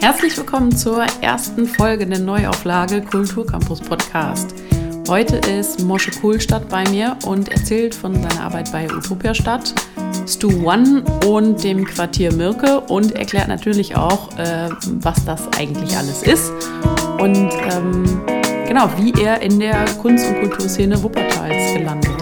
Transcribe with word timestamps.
Herzlich 0.00 0.34
willkommen 0.38 0.74
zur 0.74 1.04
ersten 1.20 1.66
Folge 1.66 2.06
der 2.06 2.20
Neuauflage 2.20 3.02
Kulturcampus 3.02 3.82
Podcast. 3.82 4.54
Heute 5.08 5.36
ist 5.36 5.82
Mosche 5.82 6.10
Kohlstadt 6.10 6.70
bei 6.70 6.88
mir 6.88 7.18
und 7.26 7.50
erzählt 7.50 7.94
von 7.94 8.14
seiner 8.14 8.40
Arbeit 8.40 8.72
bei 8.72 8.90
Utopia 8.90 9.34
Stadt, 9.34 9.74
Stu 10.26 10.48
One 10.64 11.04
und 11.26 11.62
dem 11.62 11.84
Quartier 11.84 12.32
Mirke 12.32 12.80
und 12.80 13.12
erklärt 13.12 13.48
natürlich 13.48 13.94
auch, 13.94 14.38
äh, 14.38 14.70
was 15.00 15.22
das 15.26 15.46
eigentlich 15.58 15.94
alles 15.94 16.22
ist 16.22 16.50
und 17.18 17.50
ähm, 17.70 18.22
genau, 18.66 18.88
wie 18.96 19.12
er 19.22 19.42
in 19.42 19.60
der 19.60 19.84
Kunst- 20.00 20.26
und 20.26 20.40
Kulturszene 20.40 21.02
Wuppertals 21.02 21.74
gelandet 21.74 22.19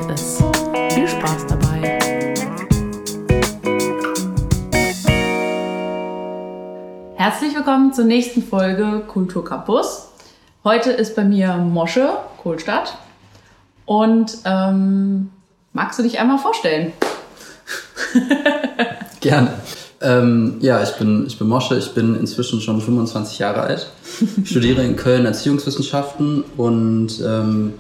Herzlich 7.21 7.53
willkommen 7.57 7.93
zur 7.93 8.05
nächsten 8.05 8.45
Folge 8.45 9.03
Kultur 9.09 9.45
Campus. 9.45 10.07
Heute 10.63 10.93
ist 10.93 11.17
bei 11.17 11.25
mir 11.25 11.57
Mosche 11.57 12.11
Kohlstadt. 12.41 12.97
Und 13.87 14.39
ähm, 14.45 15.29
magst 15.73 15.99
du 15.99 16.05
dich 16.05 16.21
einmal 16.21 16.39
vorstellen? 16.39 16.93
Gerne. 19.21 19.51
Ähm, 20.01 20.59
ja, 20.61 20.81
ich 20.81 20.91
bin, 20.91 21.27
ich 21.27 21.37
bin 21.37 21.49
Mosche, 21.49 21.77
ich 21.77 21.93
bin 21.93 22.15
inzwischen 22.15 22.61
schon 22.61 22.81
25 22.81 23.41
Jahre 23.41 23.63
alt, 23.63 23.91
studiere 24.45 24.85
in 24.85 24.95
Köln 24.95 25.27
Erziehungswissenschaften 25.27 26.45
und 26.57 27.21
ähm, 27.27 27.75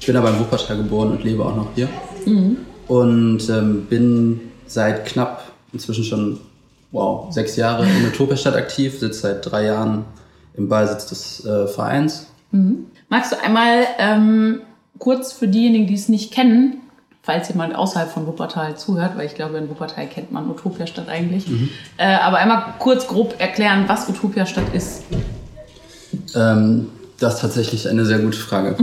ich 0.00 0.06
bin 0.06 0.16
aber 0.16 0.30
in 0.30 0.38
Wuppertal 0.38 0.78
geboren 0.78 1.10
und 1.10 1.24
lebe 1.24 1.44
auch 1.44 1.54
noch 1.54 1.68
hier. 1.74 1.90
Mhm. 2.24 2.56
Und 2.86 3.50
ähm, 3.50 3.84
bin 3.84 4.40
seit 4.66 5.04
knapp 5.04 5.42
inzwischen 5.74 6.04
schon 6.04 6.40
wow, 6.92 7.32
sechs 7.32 7.56
Jahre 7.56 7.84
in 7.84 8.06
Utopiastadt 8.06 8.56
aktiv, 8.56 8.98
sitze 8.98 9.20
seit 9.20 9.50
drei 9.50 9.64
Jahren 9.64 10.04
im 10.54 10.68
Beisitz 10.68 11.06
des 11.06 11.44
äh, 11.44 11.66
Vereins. 11.66 12.26
Mhm. 12.50 12.86
Magst 13.08 13.32
du 13.32 13.42
einmal 13.42 13.84
ähm, 13.98 14.62
kurz 14.98 15.32
für 15.32 15.48
diejenigen, 15.48 15.86
die 15.86 15.94
es 15.94 16.08
nicht 16.08 16.32
kennen, 16.32 16.80
falls 17.22 17.48
jemand 17.48 17.74
außerhalb 17.74 18.10
von 18.10 18.26
Wuppertal 18.26 18.76
zuhört, 18.76 19.16
weil 19.16 19.26
ich 19.26 19.34
glaube, 19.34 19.58
in 19.58 19.68
Wuppertal 19.68 20.06
kennt 20.06 20.32
man 20.32 20.50
Utopiastadt 20.50 21.08
eigentlich, 21.08 21.48
mhm. 21.48 21.68
äh, 21.96 22.06
aber 22.06 22.38
einmal 22.38 22.74
kurz 22.78 23.06
grob 23.06 23.34
erklären, 23.38 23.84
was 23.86 24.08
Utopiastadt 24.08 24.74
ist. 24.74 25.04
Ähm, 26.34 26.88
das 27.18 27.34
ist 27.34 27.40
tatsächlich 27.40 27.88
eine 27.88 28.06
sehr 28.06 28.20
gute 28.20 28.38
Frage. 28.38 28.76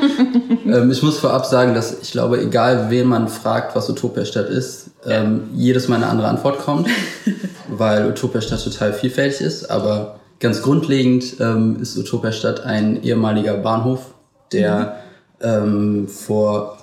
ähm, 0.66 0.90
ich 0.90 1.02
muss 1.02 1.18
vorab 1.18 1.46
sagen, 1.46 1.74
dass 1.74 2.00
ich 2.02 2.12
glaube, 2.12 2.40
egal 2.40 2.90
wen 2.90 3.06
man 3.06 3.28
fragt, 3.28 3.74
was 3.74 3.88
Utopiastadt 3.88 4.48
ist, 4.48 4.90
ähm, 5.06 5.44
jedes 5.54 5.88
Mal 5.88 5.96
eine 5.96 6.08
andere 6.08 6.28
Antwort 6.28 6.58
kommt, 6.58 6.88
weil 7.68 8.06
Utopiastadt 8.08 8.62
total 8.62 8.92
vielfältig 8.92 9.40
ist. 9.40 9.70
Aber 9.70 10.20
ganz 10.40 10.60
grundlegend 10.60 11.36
ähm, 11.40 11.78
ist 11.80 11.96
Utopiastadt 11.96 12.64
ein 12.64 13.02
ehemaliger 13.02 13.54
Bahnhof, 13.54 14.14
der 14.52 14.96
ähm, 15.40 16.06
vor 16.06 16.76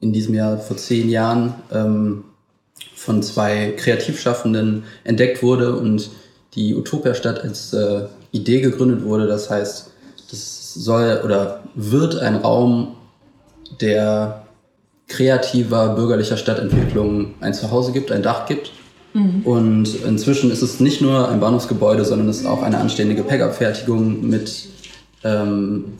in 0.00 0.12
diesem 0.12 0.34
Jahr 0.34 0.58
vor 0.58 0.76
zehn 0.76 1.08
Jahren 1.08 1.54
ähm, 1.72 2.24
von 2.96 3.22
zwei 3.22 3.72
Kreativschaffenden 3.76 4.82
entdeckt 5.04 5.42
wurde 5.42 5.76
und 5.76 6.10
die 6.54 6.74
Utopiastadt 6.74 7.44
als 7.44 7.72
äh, 7.72 8.06
Idee 8.32 8.60
gegründet 8.60 9.04
wurde. 9.04 9.26
Das 9.26 9.48
heißt, 9.48 9.90
das 10.30 10.74
soll 10.74 11.20
oder 11.24 11.62
wird 11.74 12.18
ein 12.18 12.36
Raum, 12.36 12.96
der 13.80 14.44
kreativer 15.08 15.94
bürgerlicher 15.94 16.36
Stadtentwicklung 16.36 17.34
ein 17.40 17.52
Zuhause 17.52 17.92
gibt, 17.92 18.12
ein 18.12 18.22
Dach 18.22 18.46
gibt. 18.46 18.72
Mhm. 19.12 19.42
Und 19.44 20.04
inzwischen 20.04 20.50
ist 20.50 20.62
es 20.62 20.80
nicht 20.80 21.00
nur 21.00 21.28
ein 21.28 21.40
Bahnhofsgebäude, 21.40 22.04
sondern 22.04 22.28
es 22.28 22.40
ist 22.40 22.46
auch 22.46 22.62
eine 22.62 22.78
anständige 22.78 23.24
Packabfertigung 23.24 24.28
mit 24.28 24.68
ähm, 25.24 25.96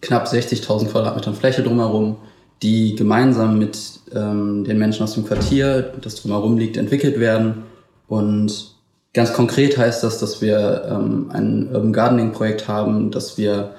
knapp 0.00 0.26
60.000 0.26 0.88
Quadratmetern 0.88 1.34
Fläche 1.34 1.62
drumherum, 1.62 2.16
die 2.62 2.94
gemeinsam 2.94 3.58
mit 3.58 3.78
ähm, 4.14 4.64
den 4.64 4.78
Menschen 4.78 5.02
aus 5.02 5.14
dem 5.14 5.26
Quartier, 5.26 5.92
das 6.00 6.16
drumherum 6.16 6.56
liegt, 6.56 6.76
entwickelt 6.76 7.20
werden. 7.20 7.64
Und 8.08 8.77
Ganz 9.18 9.32
konkret 9.32 9.76
heißt 9.76 10.04
das, 10.04 10.20
dass 10.20 10.40
wir 10.40 10.84
ähm, 10.88 11.28
ein 11.32 11.70
Urban 11.74 11.92
Gardening 11.92 12.30
Projekt 12.30 12.68
haben, 12.68 13.10
dass 13.10 13.36
wir 13.36 13.70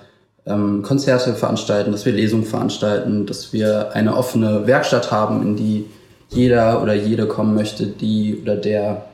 ähm, 0.46 0.82
Konzerte 0.82 1.34
veranstalten, 1.34 1.94
dass 1.94 2.06
wir 2.06 2.12
Lesungen 2.12 2.44
veranstalten, 2.44 3.26
dass 3.26 3.54
wir 3.54 3.94
eine 3.94 4.18
offene 4.18 4.68
Werkstatt 4.68 5.14
haben, 5.14 5.42
in 5.42 5.56
die 5.56 5.86
jeder 6.28 6.84
oder 6.84 6.94
jede 6.94 7.26
kommen 7.26 7.56
möchte, 7.56 7.88
die 7.88 8.38
oder 8.42 8.58
der 8.58 9.06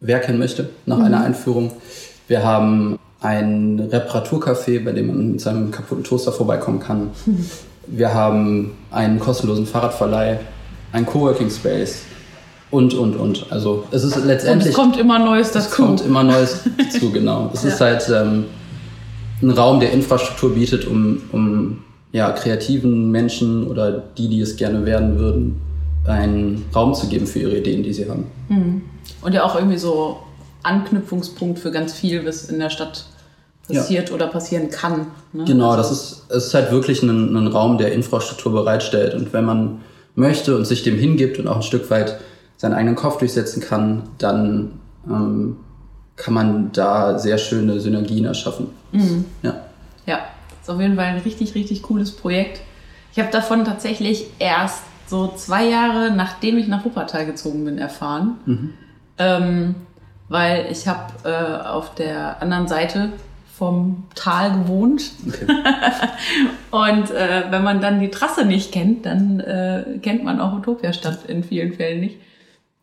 werken 0.00 0.38
möchte 0.38 0.68
nach 0.84 0.98
mhm. 0.98 1.04
einer 1.04 1.24
Einführung. 1.24 1.72
Wir 2.28 2.44
haben 2.44 2.98
ein 3.22 3.80
Reparaturcafé, 3.90 4.84
bei 4.84 4.92
dem 4.92 5.06
man 5.06 5.32
mit 5.32 5.40
seinem 5.40 5.70
kaputten 5.70 6.04
Toaster 6.04 6.30
vorbeikommen 6.30 6.80
kann. 6.80 7.12
Mhm. 7.24 7.46
Wir 7.86 8.12
haben 8.12 8.72
einen 8.90 9.18
kostenlosen 9.18 9.64
Fahrradverleih, 9.64 10.40
ein 10.92 11.06
Coworking 11.06 11.48
Space, 11.48 12.02
und, 12.70 12.94
und, 12.94 13.16
und. 13.16 13.46
Also 13.50 13.84
es 13.90 14.04
ist 14.04 14.24
letztendlich... 14.24 14.66
Und 14.66 14.70
es 14.70 14.74
kommt 14.74 14.96
immer 14.96 15.18
Neues 15.18 15.52
dazu. 15.52 15.68
Es 15.68 15.70
kommt 15.72 16.00
immer 16.02 16.22
Neues 16.22 16.60
dazu, 16.78 17.10
genau. 17.10 17.50
Es 17.52 17.62
ja. 17.62 17.68
ist 17.70 17.80
halt 17.80 18.08
ähm, 18.08 18.44
ein 19.42 19.50
Raum, 19.50 19.80
der 19.80 19.92
Infrastruktur 19.92 20.54
bietet, 20.54 20.86
um, 20.86 21.22
um 21.32 21.78
ja, 22.12 22.30
kreativen 22.32 23.10
Menschen 23.10 23.66
oder 23.66 24.02
die, 24.16 24.28
die 24.28 24.40
es 24.40 24.56
gerne 24.56 24.84
werden 24.84 25.18
würden, 25.18 25.60
einen 26.06 26.64
Raum 26.74 26.94
zu 26.94 27.08
geben 27.08 27.26
für 27.26 27.40
ihre 27.40 27.58
Ideen, 27.58 27.82
die 27.82 27.92
sie 27.92 28.08
haben. 28.08 28.26
Mhm. 28.48 28.82
Und 29.22 29.32
ja 29.32 29.44
auch 29.44 29.54
irgendwie 29.54 29.78
so 29.78 30.18
Anknüpfungspunkt 30.62 31.58
für 31.58 31.70
ganz 31.70 31.92
viel, 31.92 32.24
was 32.26 32.44
in 32.44 32.58
der 32.58 32.70
Stadt 32.70 33.06
passiert 33.66 34.08
ja. 34.08 34.14
oder 34.14 34.26
passieren 34.26 34.70
kann. 34.70 35.06
Ne? 35.32 35.44
Genau, 35.44 35.70
also 35.70 35.82
das 35.82 35.90
ist, 35.92 36.24
es 36.28 36.46
ist 36.46 36.54
halt 36.54 36.70
wirklich 36.70 37.02
ein, 37.02 37.36
ein 37.36 37.46
Raum, 37.46 37.78
der 37.78 37.92
Infrastruktur 37.92 38.52
bereitstellt. 38.52 39.14
Und 39.14 39.32
wenn 39.32 39.44
man 39.44 39.80
möchte 40.14 40.56
und 40.56 40.64
sich 40.64 40.82
dem 40.82 40.98
hingibt 40.98 41.38
und 41.38 41.48
auch 41.48 41.56
ein 41.56 41.62
Stück 41.62 41.90
weit 41.90 42.18
seinen 42.60 42.74
eigenen 42.74 42.94
Kopf 42.94 43.16
durchsetzen 43.16 43.62
kann, 43.62 44.02
dann 44.18 44.80
ähm, 45.08 45.56
kann 46.16 46.34
man 46.34 46.72
da 46.72 47.18
sehr 47.18 47.38
schöne 47.38 47.80
Synergien 47.80 48.26
erschaffen. 48.26 48.66
Mhm. 48.92 49.24
Ja. 49.42 49.54
ja, 50.04 50.18
ist 50.60 50.68
auf 50.68 50.78
jeden 50.78 50.96
Fall 50.96 51.06
ein 51.06 51.22
richtig, 51.22 51.54
richtig 51.54 51.80
cooles 51.80 52.14
Projekt. 52.14 52.60
Ich 53.12 53.18
habe 53.18 53.30
davon 53.30 53.64
tatsächlich 53.64 54.26
erst 54.38 54.82
so 55.06 55.28
zwei 55.28 55.70
Jahre, 55.70 56.10
nachdem 56.10 56.58
ich 56.58 56.68
nach 56.68 56.84
Wuppertal 56.84 57.24
gezogen 57.24 57.64
bin, 57.64 57.78
erfahren. 57.78 58.36
Mhm. 58.44 58.74
Ähm, 59.16 59.74
weil 60.28 60.66
ich 60.70 60.86
habe 60.86 61.14
äh, 61.24 61.66
auf 61.66 61.94
der 61.94 62.42
anderen 62.42 62.68
Seite 62.68 63.12
vom 63.56 64.04
Tal 64.14 64.52
gewohnt. 64.52 65.12
Okay. 65.26 65.46
und 66.70 67.10
äh, 67.10 67.44
wenn 67.48 67.64
man 67.64 67.80
dann 67.80 68.00
die 68.00 68.10
Trasse 68.10 68.44
nicht 68.44 68.70
kennt, 68.70 69.06
dann 69.06 69.40
äh, 69.40 69.98
kennt 70.02 70.24
man 70.24 70.42
auch 70.42 70.52
Utopiastadt 70.52 71.24
in 71.24 71.42
vielen 71.42 71.72
Fällen 71.72 72.00
nicht. 72.00 72.18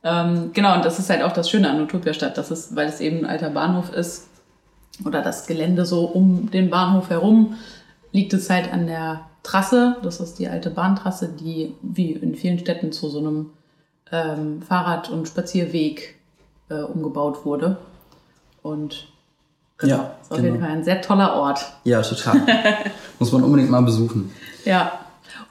Ähm, 0.09 0.51
genau, 0.53 0.75
und 0.75 0.85
das 0.85 0.99
ist 0.99 1.09
halt 1.09 1.21
auch 1.21 1.33
das 1.33 1.49
Schöne 1.49 1.69
an 1.69 1.81
Utopiastadt, 1.81 2.37
dass 2.37 2.49
es, 2.49 2.75
weil 2.75 2.87
es 2.87 3.01
eben 3.01 3.19
ein 3.19 3.25
alter 3.25 3.49
Bahnhof 3.49 3.91
ist 3.91 4.27
oder 5.03 5.21
das 5.21 5.47
Gelände 5.47 5.85
so 5.85 6.05
um 6.05 6.49
den 6.49 6.69
Bahnhof 6.69 7.09
herum, 7.09 7.55
liegt 8.13 8.33
es 8.33 8.49
halt 8.49 8.71
an 8.71 8.87
der 8.87 9.21
Trasse. 9.43 9.97
Das 10.03 10.21
ist 10.21 10.39
die 10.39 10.47
alte 10.47 10.69
Bahntrasse, 10.69 11.27
die 11.27 11.75
wie 11.81 12.13
in 12.13 12.35
vielen 12.35 12.57
Städten 12.57 12.93
zu 12.93 13.09
so 13.09 13.19
einem 13.19 13.49
ähm, 14.11 14.61
Fahrrad- 14.61 15.09
und 15.09 15.27
Spazierweg 15.27 16.15
äh, 16.69 16.75
umgebaut 16.75 17.43
wurde. 17.43 17.77
Und 18.61 19.07
genau, 19.77 19.93
ja, 19.93 20.15
ist 20.21 20.31
auf 20.31 20.37
genau. 20.37 20.49
jeden 20.49 20.61
Fall 20.61 20.71
ein 20.71 20.83
sehr 20.85 21.01
toller 21.01 21.35
Ort. 21.35 21.65
Ja, 21.83 22.01
total. 22.01 22.41
Muss 23.19 23.33
man 23.33 23.43
unbedingt 23.43 23.69
mal 23.69 23.81
besuchen. 23.81 24.31
Ja. 24.63 24.99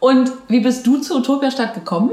Und 0.00 0.32
wie 0.48 0.60
bist 0.60 0.86
du 0.86 0.98
zur 0.98 1.18
Utopiastadt 1.18 1.74
gekommen? 1.74 2.12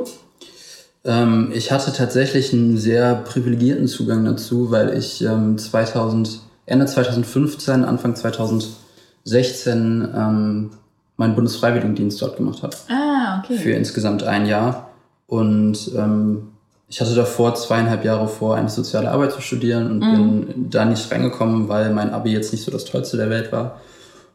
Ähm, 1.05 1.51
ich 1.53 1.71
hatte 1.71 1.91
tatsächlich 1.91 2.53
einen 2.53 2.77
sehr 2.77 3.15
privilegierten 3.15 3.87
Zugang 3.87 4.23
dazu, 4.25 4.71
weil 4.71 4.97
ich 4.97 5.21
ähm, 5.23 5.57
2000, 5.57 6.39
Ende 6.65 6.85
2015, 6.85 7.83
Anfang 7.83 8.15
2016 8.15 10.07
ähm, 10.15 10.71
meinen 11.17 11.35
Bundesfreiwilligendienst 11.35 12.21
dort 12.21 12.37
gemacht 12.37 12.63
habe. 12.63 12.75
Ah, 12.89 13.41
okay. 13.43 13.57
Für 13.57 13.71
insgesamt 13.71 14.23
ein 14.23 14.45
Jahr. 14.45 14.89
Und 15.27 15.91
ähm, 15.95 16.49
ich 16.87 17.01
hatte 17.01 17.15
davor 17.15 17.55
zweieinhalb 17.55 18.05
Jahre 18.05 18.27
vor, 18.27 18.55
eine 18.55 18.69
soziale 18.69 19.11
Arbeit 19.11 19.31
zu 19.31 19.41
studieren 19.41 19.89
und 19.89 19.99
mhm. 19.99 20.45
bin 20.45 20.69
da 20.69 20.85
nicht 20.85 21.11
reingekommen, 21.11 21.67
weil 21.67 21.91
mein 21.91 22.11
Abi 22.11 22.31
jetzt 22.31 22.51
nicht 22.51 22.63
so 22.63 22.71
das 22.71 22.85
Tollste 22.85 23.17
der 23.17 23.29
Welt 23.29 23.51
war. 23.51 23.81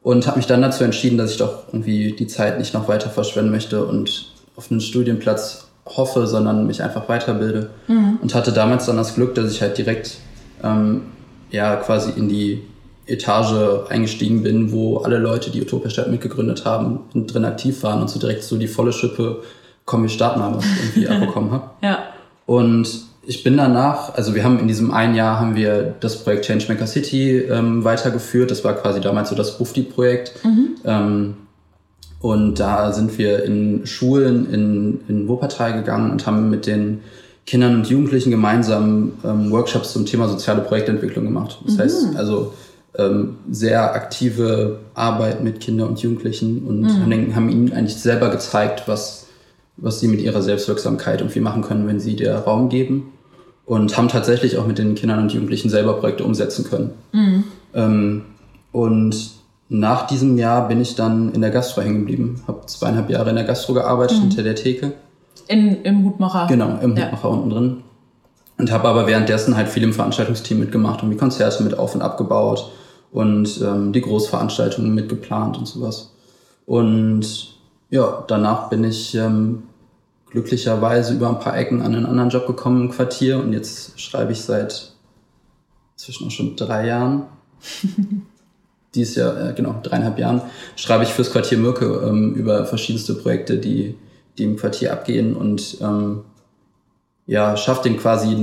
Und 0.02 0.26
habe 0.26 0.38
mich 0.38 0.46
dann 0.46 0.62
dazu 0.62 0.84
entschieden, 0.84 1.18
dass 1.18 1.32
ich 1.32 1.36
doch 1.38 1.68
irgendwie 1.68 2.12
die 2.12 2.26
Zeit 2.26 2.58
nicht 2.58 2.74
noch 2.74 2.88
weiter 2.88 3.10
verschwenden 3.10 3.50
möchte 3.50 3.84
und 3.84 4.32
auf 4.56 4.70
einen 4.70 4.80
Studienplatz 4.80 5.67
hoffe, 5.96 6.26
sondern 6.26 6.66
mich 6.66 6.82
einfach 6.82 7.08
weiterbilde. 7.08 7.70
Mhm. 7.86 8.18
Und 8.22 8.34
hatte 8.34 8.52
damals 8.52 8.86
dann 8.86 8.96
das 8.96 9.14
Glück, 9.14 9.34
dass 9.34 9.50
ich 9.50 9.62
halt 9.62 9.78
direkt 9.78 10.18
ähm, 10.62 11.02
ja 11.50 11.76
quasi 11.76 12.12
in 12.16 12.28
die 12.28 12.62
Etage 13.06 13.88
eingestiegen 13.88 14.42
bin, 14.42 14.70
wo 14.70 14.98
alle 14.98 15.18
Leute, 15.18 15.50
die 15.50 15.62
Utopia 15.62 15.90
Stadt 15.90 16.10
mitgegründet 16.10 16.64
haben, 16.64 17.00
drin 17.14 17.44
aktiv 17.44 17.82
waren 17.82 18.02
und 18.02 18.10
so 18.10 18.18
direkt 18.18 18.44
so 18.44 18.58
die 18.58 18.68
volle 18.68 18.92
Schippe, 18.92 19.42
komm, 19.86 20.02
wir 20.02 20.10
starten 20.10 20.40
mal, 20.40 20.54
was 20.54 20.64
irgendwie 20.64 21.08
abbekommen 21.14 21.50
habe. 21.50 21.70
Ja. 21.82 22.00
Und 22.44 23.08
ich 23.26 23.42
bin 23.44 23.56
danach, 23.56 24.14
also 24.14 24.34
wir 24.34 24.44
haben 24.44 24.58
in 24.58 24.68
diesem 24.68 24.90
einen 24.90 25.14
Jahr 25.14 25.38
haben 25.38 25.54
wir 25.54 25.94
das 26.00 26.22
Projekt 26.22 26.46
Changemaker 26.46 26.86
City 26.86 27.38
ähm, 27.38 27.84
weitergeführt. 27.84 28.50
Das 28.50 28.64
war 28.64 28.74
quasi 28.74 29.00
damals 29.00 29.28
so 29.28 29.34
das 29.34 29.58
Bufdi-Projekt. 29.58 30.44
Mhm. 30.44 30.76
Ähm, 30.84 31.36
und 32.20 32.58
da 32.58 32.92
sind 32.92 33.16
wir 33.18 33.44
in 33.44 33.86
Schulen 33.86 34.52
in, 34.52 35.00
in 35.08 35.28
Wuppertal 35.28 35.72
gegangen 35.74 36.10
und 36.10 36.26
haben 36.26 36.50
mit 36.50 36.66
den 36.66 37.00
Kindern 37.46 37.76
und 37.76 37.88
Jugendlichen 37.88 38.30
gemeinsam 38.30 39.12
ähm, 39.24 39.50
Workshops 39.50 39.92
zum 39.92 40.04
Thema 40.04 40.28
soziale 40.28 40.60
Projektentwicklung 40.62 41.24
gemacht. 41.24 41.58
Das 41.64 41.76
mhm. 41.76 41.78
heißt 41.80 42.16
also 42.16 42.52
ähm, 42.96 43.36
sehr 43.50 43.94
aktive 43.94 44.80
Arbeit 44.94 45.42
mit 45.42 45.60
Kindern 45.60 45.88
und 45.88 46.00
Jugendlichen 46.00 46.66
und 46.66 46.82
mhm. 46.82 47.34
haben, 47.34 47.48
ihnen 47.48 47.72
eigentlich 47.72 47.96
selber 47.96 48.30
gezeigt, 48.30 48.82
was, 48.86 49.28
was 49.76 50.00
sie 50.00 50.08
mit 50.08 50.20
ihrer 50.20 50.42
Selbstwirksamkeit 50.42 51.20
irgendwie 51.20 51.40
machen 51.40 51.62
können, 51.62 51.86
wenn 51.86 52.00
sie 52.00 52.16
dir 52.16 52.34
Raum 52.34 52.68
geben. 52.68 53.12
Und 53.64 53.98
haben 53.98 54.08
tatsächlich 54.08 54.56
auch 54.56 54.66
mit 54.66 54.78
den 54.78 54.94
Kindern 54.94 55.18
und 55.20 55.32
Jugendlichen 55.32 55.68
selber 55.68 55.94
Projekte 55.94 56.24
umsetzen 56.24 56.64
können. 56.64 56.90
Mhm. 57.12 57.44
Ähm, 57.74 58.22
und 58.72 59.37
nach 59.68 60.06
diesem 60.06 60.38
Jahr 60.38 60.66
bin 60.68 60.80
ich 60.80 60.94
dann 60.94 61.32
in 61.32 61.42
der 61.42 61.50
Gastro 61.50 61.82
hängen 61.82 62.00
geblieben. 62.00 62.42
Habe 62.46 62.64
zweieinhalb 62.66 63.10
Jahre 63.10 63.30
in 63.30 63.36
der 63.36 63.44
Gastro 63.44 63.74
gearbeitet, 63.74 64.18
mhm. 64.18 64.22
hinter 64.22 64.42
der 64.42 64.54
Theke. 64.54 64.94
In, 65.46 65.82
Im 65.82 66.04
Hutmacher? 66.04 66.46
Genau, 66.48 66.78
im 66.80 66.96
ja. 66.96 67.04
Hutmacher 67.04 67.30
unten 67.30 67.50
drin. 67.50 67.76
Und 68.56 68.72
habe 68.72 68.88
aber 68.88 69.06
währenddessen 69.06 69.56
halt 69.56 69.68
viel 69.68 69.82
im 69.82 69.92
Veranstaltungsteam 69.92 70.58
mitgemacht 70.58 71.02
und 71.02 71.10
die 71.10 71.16
Konzerte 71.16 71.62
mit 71.62 71.78
auf 71.78 71.94
und 71.94 72.02
abgebaut 72.02 72.72
und 73.12 73.60
ähm, 73.62 73.92
die 73.92 74.00
Großveranstaltungen 74.00 74.94
mitgeplant 74.94 75.58
und 75.58 75.66
sowas. 75.66 76.12
Und 76.66 77.54
ja, 77.90 78.24
danach 78.26 78.68
bin 78.68 78.84
ich 78.84 79.14
ähm, 79.14 79.62
glücklicherweise 80.30 81.14
über 81.14 81.28
ein 81.28 81.38
paar 81.38 81.56
Ecken 81.56 81.82
an 81.82 81.94
einen 81.94 82.06
anderen 82.06 82.30
Job 82.30 82.46
gekommen 82.46 82.82
im 82.82 82.90
Quartier 82.90 83.38
und 83.38 83.52
jetzt 83.52 83.98
schreibe 84.00 84.32
ich 84.32 84.42
seit 84.42 84.92
zwischen 85.96 86.26
auch 86.26 86.30
schon 86.30 86.56
drei 86.56 86.86
Jahren 86.86 87.24
dieses 88.98 89.14
Jahr, 89.16 89.50
äh, 89.50 89.52
genau, 89.54 89.76
dreieinhalb 89.82 90.18
Jahren, 90.18 90.42
schreibe 90.76 91.04
ich 91.04 91.10
fürs 91.10 91.30
Quartier 91.30 91.58
Mürke 91.58 92.02
ähm, 92.06 92.34
über 92.34 92.66
verschiedenste 92.66 93.14
Projekte, 93.14 93.56
die, 93.58 93.94
die 94.36 94.44
im 94.44 94.56
Quartier 94.56 94.92
abgehen 94.92 95.34
und 95.34 95.78
ähm, 95.80 96.20
ja, 97.26 97.56
schafft 97.56 97.84
den 97.84 97.98
quasi 97.98 98.36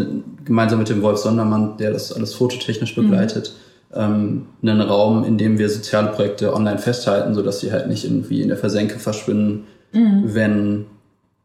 gemeinsam 0.45 0.79
mit 0.79 0.89
dem 0.89 1.01
Wolf 1.01 1.19
Sondermann, 1.19 1.77
der 1.77 1.91
das 1.91 2.13
alles 2.13 2.33
fototechnisch 2.33 2.95
mhm. 2.95 3.01
begleitet, 3.03 3.53
mhm. 3.91 3.99
ähm, 3.99 4.45
einen 4.61 4.81
Raum, 4.81 5.23
in 5.23 5.37
dem 5.37 5.57
wir 5.57 5.69
soziale 5.69 6.09
Projekte 6.09 6.53
online 6.53 6.77
festhalten, 6.77 7.33
sodass 7.33 7.59
sie 7.59 7.71
halt 7.71 7.87
nicht 7.87 8.05
irgendwie 8.05 8.41
in 8.41 8.47
der 8.47 8.57
Versenke 8.57 8.99
verschwinden, 8.99 9.65
mhm. 9.91 10.21
wenn, 10.25 10.85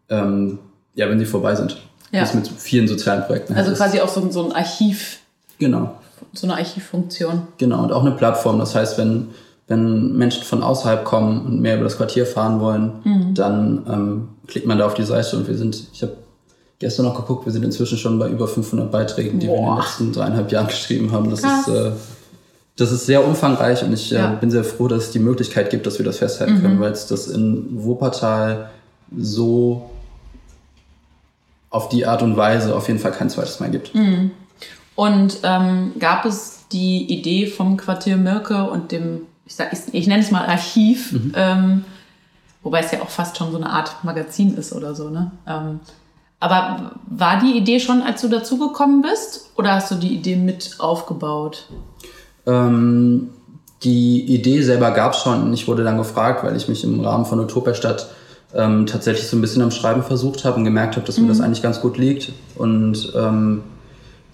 ähm, 0.08 0.58
ja, 0.94 1.08
wenn 1.08 1.18
sie 1.18 1.26
vorbei 1.26 1.54
sind. 1.54 1.78
Ja. 2.12 2.20
Das 2.20 2.34
mit 2.34 2.48
vielen 2.48 2.88
sozialen 2.88 3.24
Projekten. 3.24 3.54
Also 3.54 3.72
quasi 3.72 4.00
auch 4.00 4.08
so, 4.08 4.30
so 4.30 4.44
ein 4.44 4.52
Archiv. 4.52 5.18
Genau 5.58 5.99
so 6.32 6.46
eine 6.46 6.56
Archivfunktion. 6.56 7.42
Genau, 7.58 7.82
und 7.82 7.92
auch 7.92 8.02
eine 8.02 8.12
Plattform. 8.12 8.58
Das 8.58 8.74
heißt, 8.74 8.98
wenn, 8.98 9.28
wenn 9.68 10.16
Menschen 10.16 10.44
von 10.44 10.62
außerhalb 10.62 11.04
kommen 11.04 11.46
und 11.46 11.60
mehr 11.60 11.76
über 11.76 11.84
das 11.84 11.96
Quartier 11.96 12.26
fahren 12.26 12.60
wollen, 12.60 12.92
mhm. 13.04 13.34
dann 13.34 13.86
ähm, 13.88 14.28
klickt 14.46 14.66
man 14.66 14.78
da 14.78 14.86
auf 14.86 14.94
die 14.94 15.04
Seite 15.04 15.36
und 15.36 15.48
wir 15.48 15.56
sind, 15.56 15.88
ich 15.92 16.02
habe 16.02 16.14
gestern 16.78 17.06
noch 17.06 17.14
geguckt, 17.14 17.44
wir 17.44 17.52
sind 17.52 17.64
inzwischen 17.64 17.98
schon 17.98 18.18
bei 18.18 18.28
über 18.28 18.48
500 18.48 18.90
Beiträgen, 18.90 19.38
die 19.38 19.46
Boah. 19.46 19.54
wir 19.54 19.60
in 19.60 19.66
den 19.66 19.76
letzten 19.76 20.12
dreieinhalb 20.12 20.52
Jahren 20.52 20.66
geschrieben 20.66 21.12
haben. 21.12 21.30
Das 21.30 21.40
ist, 21.40 21.68
äh, 21.68 21.92
das 22.76 22.92
ist 22.92 23.06
sehr 23.06 23.24
umfangreich 23.24 23.84
und 23.84 23.92
ich 23.92 24.10
äh, 24.12 24.16
ja. 24.16 24.32
bin 24.32 24.50
sehr 24.50 24.64
froh, 24.64 24.88
dass 24.88 25.04
es 25.04 25.10
die 25.10 25.18
Möglichkeit 25.18 25.70
gibt, 25.70 25.86
dass 25.86 25.98
wir 25.98 26.04
das 26.04 26.18
festhalten 26.18 26.54
mhm. 26.54 26.62
können, 26.62 26.80
weil 26.80 26.92
es 26.92 27.06
das 27.06 27.28
in 27.28 27.66
Wuppertal 27.84 28.70
so 29.16 29.90
auf 31.68 31.88
die 31.88 32.06
Art 32.06 32.22
und 32.22 32.36
Weise 32.36 32.74
auf 32.74 32.88
jeden 32.88 32.98
Fall 32.98 33.12
kein 33.12 33.30
zweites 33.30 33.60
Mal 33.60 33.70
gibt. 33.70 33.94
Mhm. 33.94 34.32
Und 35.00 35.38
ähm, 35.44 35.92
gab 35.98 36.26
es 36.26 36.66
die 36.72 37.10
Idee 37.10 37.46
vom 37.46 37.78
Quartier 37.78 38.18
Mirke 38.18 38.64
und 38.64 38.92
dem, 38.92 39.22
ich, 39.46 39.54
sag, 39.54 39.72
ich, 39.72 39.78
ich 39.94 40.06
nenne 40.06 40.22
es 40.22 40.30
mal 40.30 40.44
Archiv, 40.44 41.12
mhm. 41.12 41.32
ähm, 41.34 41.84
wobei 42.62 42.80
es 42.80 42.90
ja 42.90 43.00
auch 43.00 43.08
fast 43.08 43.38
schon 43.38 43.50
so 43.50 43.56
eine 43.56 43.70
Art 43.70 44.04
Magazin 44.04 44.58
ist 44.58 44.74
oder 44.74 44.94
so, 44.94 45.08
ne? 45.08 45.30
Ähm, 45.46 45.80
aber 46.38 46.90
war 47.08 47.40
die 47.40 47.56
Idee 47.56 47.80
schon, 47.80 48.02
als 48.02 48.20
du 48.20 48.28
dazugekommen 48.28 49.00
bist, 49.00 49.52
oder 49.56 49.72
hast 49.72 49.90
du 49.90 49.94
die 49.94 50.14
Idee 50.14 50.36
mit 50.36 50.74
aufgebaut? 50.80 51.66
Ähm, 52.46 53.30
die 53.82 54.34
Idee 54.34 54.60
selber 54.60 54.90
gab 54.90 55.14
es 55.14 55.20
schon. 55.20 55.50
Ich 55.54 55.66
wurde 55.66 55.82
dann 55.82 55.96
gefragt, 55.96 56.44
weil 56.44 56.56
ich 56.56 56.68
mich 56.68 56.84
im 56.84 57.00
Rahmen 57.00 57.24
von 57.24 57.40
Utopia-Stadt 57.40 58.10
ähm, 58.54 58.84
tatsächlich 58.84 59.28
so 59.28 59.38
ein 59.38 59.40
bisschen 59.40 59.62
am 59.62 59.70
Schreiben 59.70 60.02
versucht 60.02 60.44
habe 60.44 60.56
und 60.56 60.64
gemerkt 60.64 60.96
habe, 60.96 61.06
dass 61.06 61.16
mir 61.16 61.24
mhm. 61.24 61.28
das 61.28 61.40
eigentlich 61.40 61.62
ganz 61.62 61.80
gut 61.80 61.96
liegt. 61.96 62.34
Und 62.56 63.14
ähm, 63.16 63.62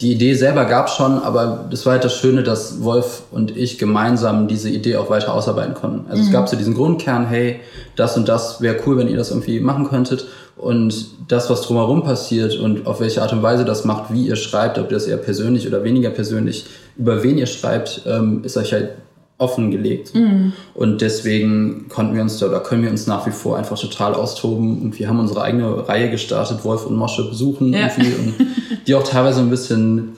die 0.01 0.13
Idee 0.13 0.35
selber 0.35 0.67
gab 0.67 0.89
es 0.89 0.95
schon, 0.95 1.23
aber 1.23 1.67
das 1.71 1.87
war 1.87 1.95
halt 1.95 2.05
das 2.05 2.15
Schöne, 2.17 2.43
dass 2.43 2.83
Wolf 2.83 3.23
und 3.31 3.57
ich 3.57 3.79
gemeinsam 3.79 4.47
diese 4.47 4.69
Idee 4.69 4.97
auch 4.97 5.09
weiter 5.09 5.33
ausarbeiten 5.33 5.75
konnten. 5.75 6.07
Also 6.11 6.23
mhm. 6.23 6.29
es 6.29 6.33
gab 6.33 6.49
so 6.49 6.57
diesen 6.57 6.75
Grundkern, 6.75 7.27
hey, 7.27 7.61
das 7.97 8.17
und 8.17 8.29
das 8.29 8.61
wäre 8.61 8.77
cool, 8.87 8.99
wenn 8.99 9.09
ihr 9.09 9.17
das 9.17 9.31
irgendwie 9.31 9.59
machen 9.61 9.89
könntet. 9.89 10.27
Und 10.57 11.09
das, 11.29 11.51
was 11.51 11.63
drumherum 11.63 12.03
passiert 12.03 12.57
und 12.57 12.87
auf 12.87 13.01
welche 13.01 13.23
Art 13.23 13.33
und 13.33 13.43
Weise 13.43 13.65
das 13.65 13.85
macht, 13.85 14.13
wie 14.13 14.27
ihr 14.27 14.37
schreibt, 14.37 14.79
ob 14.79 14.91
ihr 14.91 14.97
das 14.97 15.07
eher 15.07 15.19
persönlich 15.19 15.67
oder 15.67 15.85
weniger 15.85 16.11
persönlich, 16.11 16.67
über 16.97 17.23
wen 17.23 17.37
ihr 17.37 17.47
schreibt, 17.47 18.03
ähm, 18.07 18.43
ist 18.43 18.57
euch 18.57 18.73
halt 18.73 18.91
offengelegt. 19.39 20.15
Mhm. 20.15 20.53
Und 20.75 21.03
deswegen 21.03 21.89
konnten 21.89 22.15
wir 22.15 22.23
uns 22.23 22.39
da, 22.39 22.47
oder 22.47 22.61
können 22.61 22.83
wir 22.83 22.91
uns 22.91 23.07
nach 23.07 23.27
wie 23.27 23.31
vor 23.31 23.59
einfach 23.59 23.79
total 23.79 24.15
austoben. 24.15 24.81
Und 24.81 24.99
wir 24.99 25.09
haben 25.09 25.21
unsere 25.21 25.43
eigene 25.43 25.87
Reihe 25.89 26.11
gestartet, 26.11 26.65
Wolf 26.65 26.87
und 26.87 26.97
Mosche 26.97 27.29
besuchen 27.29 27.73
ja. 27.73 27.89
irgendwie. 27.89 28.15
Und 28.15 28.35
die 28.87 28.95
auch 28.95 29.03
teilweise 29.03 29.41
ein 29.41 29.51
bisschen, 29.51 30.17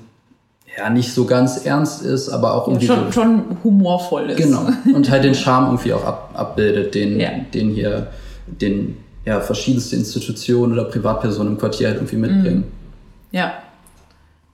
ja, 0.76 0.88
nicht 0.88 1.12
so 1.12 1.24
ganz 1.24 1.64
ernst 1.64 2.02
ist, 2.02 2.28
aber 2.28 2.54
auch 2.54 2.68
irgendwie. 2.68 2.86
Ja, 2.86 2.94
schon, 2.94 3.06
so, 3.06 3.12
schon 3.12 3.42
humorvoll 3.64 4.30
ist. 4.30 4.36
Genau. 4.36 4.68
Und 4.94 5.10
halt 5.10 5.24
den 5.24 5.34
Charme 5.34 5.66
irgendwie 5.66 5.92
auch 5.92 6.04
ab, 6.04 6.30
abbildet, 6.34 6.94
den, 6.94 7.18
ja. 7.18 7.30
den 7.52 7.70
hier, 7.70 8.08
den, 8.46 8.96
ja, 9.24 9.40
verschiedenste 9.40 9.96
Institutionen 9.96 10.72
oder 10.72 10.84
Privatpersonen 10.84 11.54
im 11.54 11.58
Quartier 11.58 11.88
halt 11.88 11.96
irgendwie 11.96 12.16
mitbringen. 12.16 12.58
Mhm. 12.58 13.36
Ja. 13.36 13.52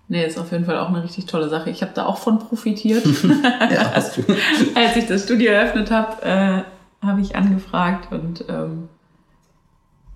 Nee, 0.08 0.26
ist 0.26 0.38
auf 0.38 0.52
jeden 0.52 0.66
Fall 0.66 0.78
auch 0.78 0.88
eine 0.88 1.02
richtig 1.02 1.26
tolle 1.26 1.48
Sache. 1.48 1.70
Ich 1.70 1.82
habe 1.82 1.92
da 1.94 2.06
auch 2.06 2.18
von 2.18 2.38
profitiert. 2.38 3.04
ja, 3.70 3.92
hast 3.94 4.18
du. 4.18 4.22
Als 4.74 4.96
ich 4.96 5.06
das 5.06 5.24
Studio 5.24 5.52
eröffnet 5.52 5.90
habe, 5.90 6.22
äh, 6.22 7.06
habe 7.06 7.20
ich 7.20 7.36
angefragt 7.36 8.12
und 8.12 8.44
ähm, 8.48 8.88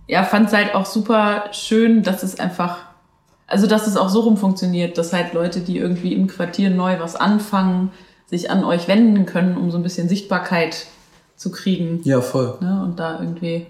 ja, 0.07 0.25
fand 0.25 0.49
es 0.49 0.55
halt 0.55 0.75
auch 0.75 0.87
super 0.87 1.45
schön, 1.53 2.03
dass 2.03 2.23
es 2.23 2.39
einfach, 2.39 2.79
also 3.47 3.67
dass 3.67 3.87
es 3.87 3.97
auch 3.97 4.09
so 4.09 4.21
rum 4.21 4.37
funktioniert, 4.37 4.99
dass 4.99 5.13
halt 5.13 5.35
Leute, 5.35 5.61
die 5.61 5.79
irgendwie 5.79 6.15
im 6.15 6.27
Quartier 6.27 6.71
neu 6.71 6.99
was 6.99 7.15
anfangen, 7.15 7.91
sich 8.27 8.51
an 8.51 8.65
euch 8.65 8.89
wenden 8.89 9.27
können, 9.27 9.57
um 9.57 9.71
so 9.71 9.79
ein 9.79 9.83
bisschen 9.83 10.09
Sichtbarkeit 10.09 10.87
zu 11.37 11.51
kriegen. 11.51 12.01
Ja, 12.05 12.21
voll. 12.21 12.57
Ne? 12.61 12.83
Und 12.83 12.99
da 12.99 13.21
irgendwie, 13.21 13.67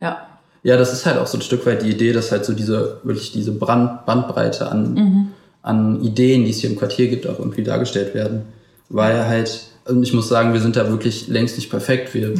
ja. 0.00 0.26
Ja, 0.62 0.76
das 0.76 0.92
ist 0.92 1.06
halt 1.06 1.18
auch 1.18 1.26
so 1.26 1.38
ein 1.38 1.42
Stück 1.42 1.66
weit 1.66 1.82
die 1.82 1.90
Idee, 1.90 2.12
dass 2.12 2.32
halt 2.32 2.44
so 2.44 2.52
diese, 2.52 3.00
wirklich 3.04 3.32
diese 3.32 3.52
Brand, 3.52 4.06
Bandbreite 4.06 4.70
an, 4.70 4.94
mhm. 4.94 5.32
An 5.66 6.00
Ideen, 6.00 6.44
die 6.44 6.50
es 6.50 6.60
hier 6.60 6.70
im 6.70 6.76
Quartier 6.76 7.08
gibt, 7.08 7.26
auch 7.26 7.40
irgendwie 7.40 7.64
dargestellt 7.64 8.14
werden. 8.14 8.42
Weil 8.88 9.26
halt, 9.26 9.62
und 9.84 10.02
ich 10.04 10.12
muss 10.12 10.28
sagen, 10.28 10.52
wir 10.52 10.60
sind 10.60 10.76
da 10.76 10.88
wirklich 10.88 11.26
längst 11.26 11.56
nicht 11.56 11.70
perfekt. 11.70 12.14
Wir, 12.14 12.34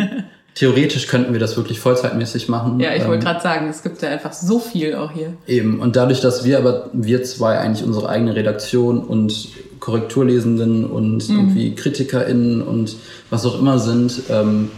theoretisch 0.54 1.06
könnten 1.06 1.32
wir 1.32 1.40
das 1.40 1.56
wirklich 1.56 1.80
vollzeitmäßig 1.80 2.50
machen. 2.50 2.78
Ja, 2.78 2.94
ich 2.94 3.06
wollte 3.06 3.14
ähm, 3.14 3.20
gerade 3.20 3.40
sagen, 3.40 3.68
es 3.70 3.82
gibt 3.82 4.02
ja 4.02 4.10
einfach 4.10 4.34
so 4.34 4.58
viel 4.58 4.94
auch 4.94 5.10
hier. 5.10 5.32
Eben, 5.46 5.80
und 5.80 5.96
dadurch, 5.96 6.20
dass 6.20 6.44
wir 6.44 6.58
aber, 6.58 6.90
wir 6.92 7.24
zwei 7.24 7.58
eigentlich 7.58 7.86
unsere 7.86 8.10
eigene 8.10 8.36
Redaktion 8.36 9.02
und 9.02 9.48
Korrekturlesenden 9.80 10.84
und 10.84 11.26
mhm. 11.30 11.36
irgendwie 11.36 11.74
KritikerInnen 11.74 12.60
und 12.60 12.96
was 13.30 13.46
auch 13.46 13.58
immer 13.58 13.78
sind, 13.78 14.20
ähm, 14.28 14.70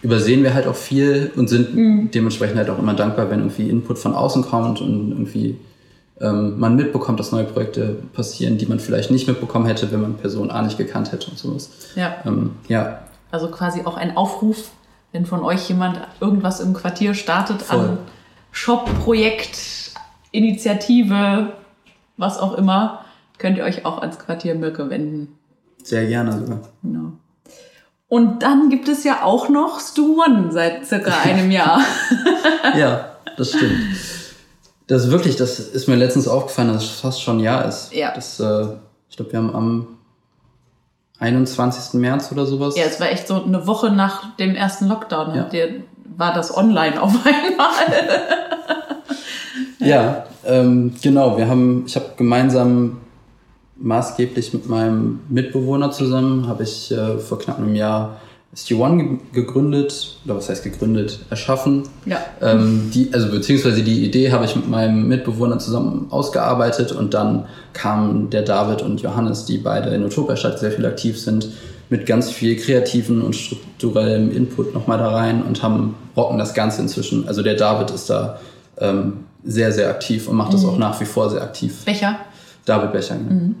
übersehen 0.00 0.42
wir 0.42 0.54
halt 0.54 0.66
auch 0.66 0.76
viel 0.76 1.30
und 1.36 1.50
sind 1.50 1.74
mhm. 1.74 2.10
dementsprechend 2.10 2.56
halt 2.56 2.70
auch 2.70 2.78
immer 2.78 2.94
dankbar, 2.94 3.30
wenn 3.30 3.40
irgendwie 3.40 3.68
Input 3.68 3.98
von 3.98 4.14
außen 4.14 4.42
kommt 4.44 4.80
und 4.80 5.10
irgendwie 5.10 5.56
ähm, 6.20 6.58
man 6.58 6.76
mitbekommt, 6.76 7.18
dass 7.18 7.32
neue 7.32 7.44
Projekte 7.44 7.96
passieren, 8.12 8.58
die 8.58 8.66
man 8.66 8.78
vielleicht 8.78 9.10
nicht 9.10 9.26
mitbekommen 9.26 9.66
hätte, 9.66 9.90
wenn 9.90 10.00
man 10.00 10.14
Person 10.14 10.50
A 10.50 10.62
nicht 10.62 10.78
gekannt 10.78 11.12
hätte 11.12 11.30
und 11.30 11.38
sowas. 11.38 11.70
Ja. 11.96 12.16
Ähm, 12.24 12.52
ja. 12.68 13.00
Also 13.30 13.48
quasi 13.48 13.82
auch 13.84 13.96
ein 13.96 14.16
Aufruf, 14.16 14.70
wenn 15.12 15.26
von 15.26 15.42
euch 15.42 15.68
jemand 15.68 16.00
irgendwas 16.20 16.60
im 16.60 16.72
Quartier 16.72 17.14
startet 17.14 17.62
Voll. 17.62 17.78
an 17.80 17.98
Shop-Projekt, 18.52 19.92
Initiative, 20.30 21.52
was 22.16 22.38
auch 22.38 22.56
immer, 22.56 23.04
könnt 23.38 23.58
ihr 23.58 23.64
euch 23.64 23.84
auch 23.84 23.98
ans 23.98 24.18
Quartier 24.18 24.54
Mirke 24.54 24.90
wenden. 24.90 25.36
Sehr 25.82 26.06
gerne 26.06 26.32
sogar. 26.32 26.60
Genau. 26.82 27.12
Und 28.08 28.44
dann 28.44 28.70
gibt 28.70 28.86
es 28.88 29.02
ja 29.02 29.24
auch 29.24 29.48
noch 29.48 29.80
Stu 29.80 30.22
One 30.22 30.52
seit 30.52 30.86
circa 30.86 31.12
einem 31.24 31.50
Jahr. 31.50 31.80
ja, 32.76 33.16
das 33.36 33.50
stimmt. 33.50 33.80
Das 34.86 35.04
ist 35.04 35.10
wirklich, 35.10 35.36
das 35.36 35.58
ist 35.58 35.88
mir 35.88 35.96
letztens 35.96 36.28
aufgefallen, 36.28 36.72
dass 36.72 36.84
es 36.84 36.90
fast 36.90 37.22
schon 37.22 37.38
ein 37.38 37.40
Jahr 37.40 37.66
ist. 37.66 37.92
Ja. 37.94 38.12
Das, 38.14 38.38
äh, 38.40 38.66
ich 39.08 39.16
glaube, 39.16 39.32
wir 39.32 39.38
haben 39.38 39.54
am 39.54 39.86
21. 41.18 42.00
März 42.00 42.30
oder 42.32 42.44
sowas. 42.44 42.76
Ja, 42.76 42.84
es 42.84 43.00
war 43.00 43.10
echt 43.10 43.28
so 43.28 43.42
eine 43.42 43.66
Woche 43.66 43.90
nach 43.90 44.36
dem 44.36 44.54
ersten 44.54 44.88
Lockdown. 44.88 45.34
Ja. 45.34 45.44
Der, 45.44 45.68
war 46.16 46.34
das 46.34 46.56
online 46.56 47.00
auf 47.00 47.14
einmal. 47.24 47.70
ja, 49.78 50.26
Ähm, 50.46 50.94
genau, 51.02 51.38
wir 51.38 51.48
haben, 51.48 51.84
ich 51.86 51.96
habe 51.96 52.06
gemeinsam 52.16 52.98
maßgeblich 53.76 54.52
mit 54.52 54.68
meinem 54.68 55.20
Mitbewohner 55.28 55.90
zusammen, 55.90 56.46
habe 56.46 56.64
ich 56.64 56.92
äh, 56.92 57.18
vor 57.18 57.38
knapp 57.38 57.58
einem 57.58 57.74
Jahr 57.74 58.16
SG1 58.54 59.18
gegründet, 59.32 60.16
oder 60.24 60.36
was 60.36 60.48
heißt 60.48 60.62
gegründet, 60.62 61.18
erschaffen. 61.30 61.84
Ja. 62.06 62.18
Ähm, 62.40 62.90
die, 62.94 63.10
also 63.12 63.30
beziehungsweise 63.30 63.82
die 63.82 64.04
Idee 64.04 64.30
habe 64.30 64.44
ich 64.44 64.54
mit 64.54 64.68
meinem 64.68 65.08
Mitbewohner 65.08 65.58
zusammen 65.58 66.06
ausgearbeitet 66.10 66.92
und 66.92 67.14
dann 67.14 67.46
kamen 67.72 68.30
der 68.30 68.42
David 68.42 68.82
und 68.82 69.02
Johannes, 69.02 69.44
die 69.44 69.58
beide 69.58 69.90
in 69.90 70.04
Utopia-Stadt 70.04 70.58
sehr 70.58 70.70
viel 70.70 70.86
aktiv 70.86 71.20
sind, 71.20 71.48
mit 71.90 72.06
ganz 72.06 72.30
viel 72.30 72.56
kreativen 72.56 73.22
und 73.22 73.34
strukturellem 73.34 74.30
Input 74.30 74.72
nochmal 74.72 74.98
da 74.98 75.10
rein 75.10 75.42
und 75.42 75.62
haben 75.62 75.96
rocken 76.16 76.38
das 76.38 76.54
Ganze 76.54 76.80
inzwischen. 76.82 77.26
Also 77.26 77.42
der 77.42 77.54
David 77.54 77.90
ist 77.90 78.08
da 78.08 78.38
ähm, 78.78 79.24
sehr, 79.44 79.72
sehr 79.72 79.90
aktiv 79.90 80.28
und 80.28 80.36
macht 80.36 80.54
das 80.54 80.64
auch 80.64 80.78
nach 80.78 81.00
wie 81.00 81.04
vor 81.04 81.28
sehr 81.28 81.42
aktiv. 81.42 81.84
Becher? 81.84 82.16
David 82.64 82.92
Becher. 82.92 83.16
genau. 83.16 83.54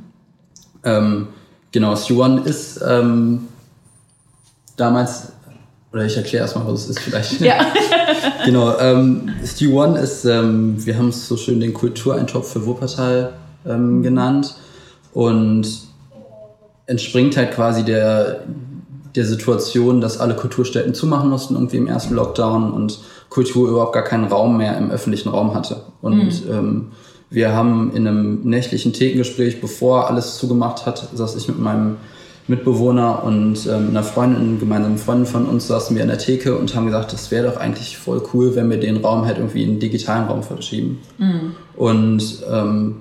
Ähm, 0.84 1.28
genau, 1.72 1.94
Stu1 1.94 2.44
ist 2.44 2.80
ähm, 2.86 3.48
damals, 4.76 5.32
oder 5.92 6.04
ich 6.04 6.16
erkläre 6.16 6.42
erstmal, 6.42 6.66
was 6.66 6.84
es 6.84 6.90
ist 6.90 7.00
vielleicht. 7.00 7.40
Ja. 7.40 7.54
genau, 8.44 8.78
ähm, 8.78 9.30
Stu1 9.44 9.96
ist, 9.96 10.24
ähm, 10.24 10.84
wir 10.84 10.98
haben 10.98 11.08
es 11.08 11.28
so 11.28 11.36
schön 11.36 11.60
den 11.60 11.74
Kultureintopf 11.74 12.52
für 12.52 12.66
Wuppertal 12.66 13.34
ähm, 13.66 14.02
genannt 14.02 14.54
und 15.12 15.66
entspringt 16.86 17.36
halt 17.36 17.52
quasi 17.52 17.84
der, 17.84 18.44
der 19.14 19.24
Situation, 19.24 20.00
dass 20.00 20.18
alle 20.18 20.34
Kulturstätten 20.34 20.94
zumachen 20.94 21.30
mussten, 21.30 21.54
irgendwie 21.54 21.76
im 21.76 21.86
ersten 21.86 22.14
Lockdown 22.14 22.72
und 22.72 23.00
Kultur 23.30 23.68
überhaupt 23.68 23.94
gar 23.94 24.04
keinen 24.04 24.24
Raum 24.24 24.58
mehr 24.58 24.76
im 24.76 24.90
öffentlichen 24.90 25.28
Raum 25.28 25.54
hatte. 25.54 25.82
Und 26.02 26.42
ähm, 26.50 26.92
wir 27.30 27.52
haben 27.52 27.92
in 27.94 28.06
einem 28.06 28.42
nächtlichen 28.42 28.92
Thekengespräch, 28.92 29.60
bevor 29.60 30.08
alles 30.08 30.36
zugemacht 30.36 30.86
hat, 30.86 31.08
saß 31.14 31.34
ich 31.36 31.48
mit 31.48 31.58
meinem 31.58 31.96
Mitbewohner 32.46 33.22
und 33.24 33.66
ähm, 33.66 33.88
einer 33.90 34.02
Freundin, 34.02 34.58
gemeinsamen 34.58 34.98
Freundin 34.98 35.26
von 35.26 35.46
uns, 35.46 35.66
saßen 35.66 35.96
wir 35.96 36.02
in 36.02 36.08
der 36.08 36.18
Theke 36.18 36.56
und 36.56 36.74
haben 36.74 36.86
gesagt, 36.86 37.12
das 37.12 37.30
wäre 37.30 37.46
doch 37.50 37.56
eigentlich 37.56 37.96
voll 37.96 38.22
cool, 38.32 38.54
wenn 38.54 38.68
wir 38.68 38.78
den 38.78 38.98
Raum 38.98 39.24
halt 39.24 39.38
irgendwie 39.38 39.62
in 39.62 39.70
den 39.70 39.80
digitalen 39.80 40.26
Raum 40.26 40.42
verschieben. 40.42 41.00
Und 41.76 42.42
ähm, 42.50 42.96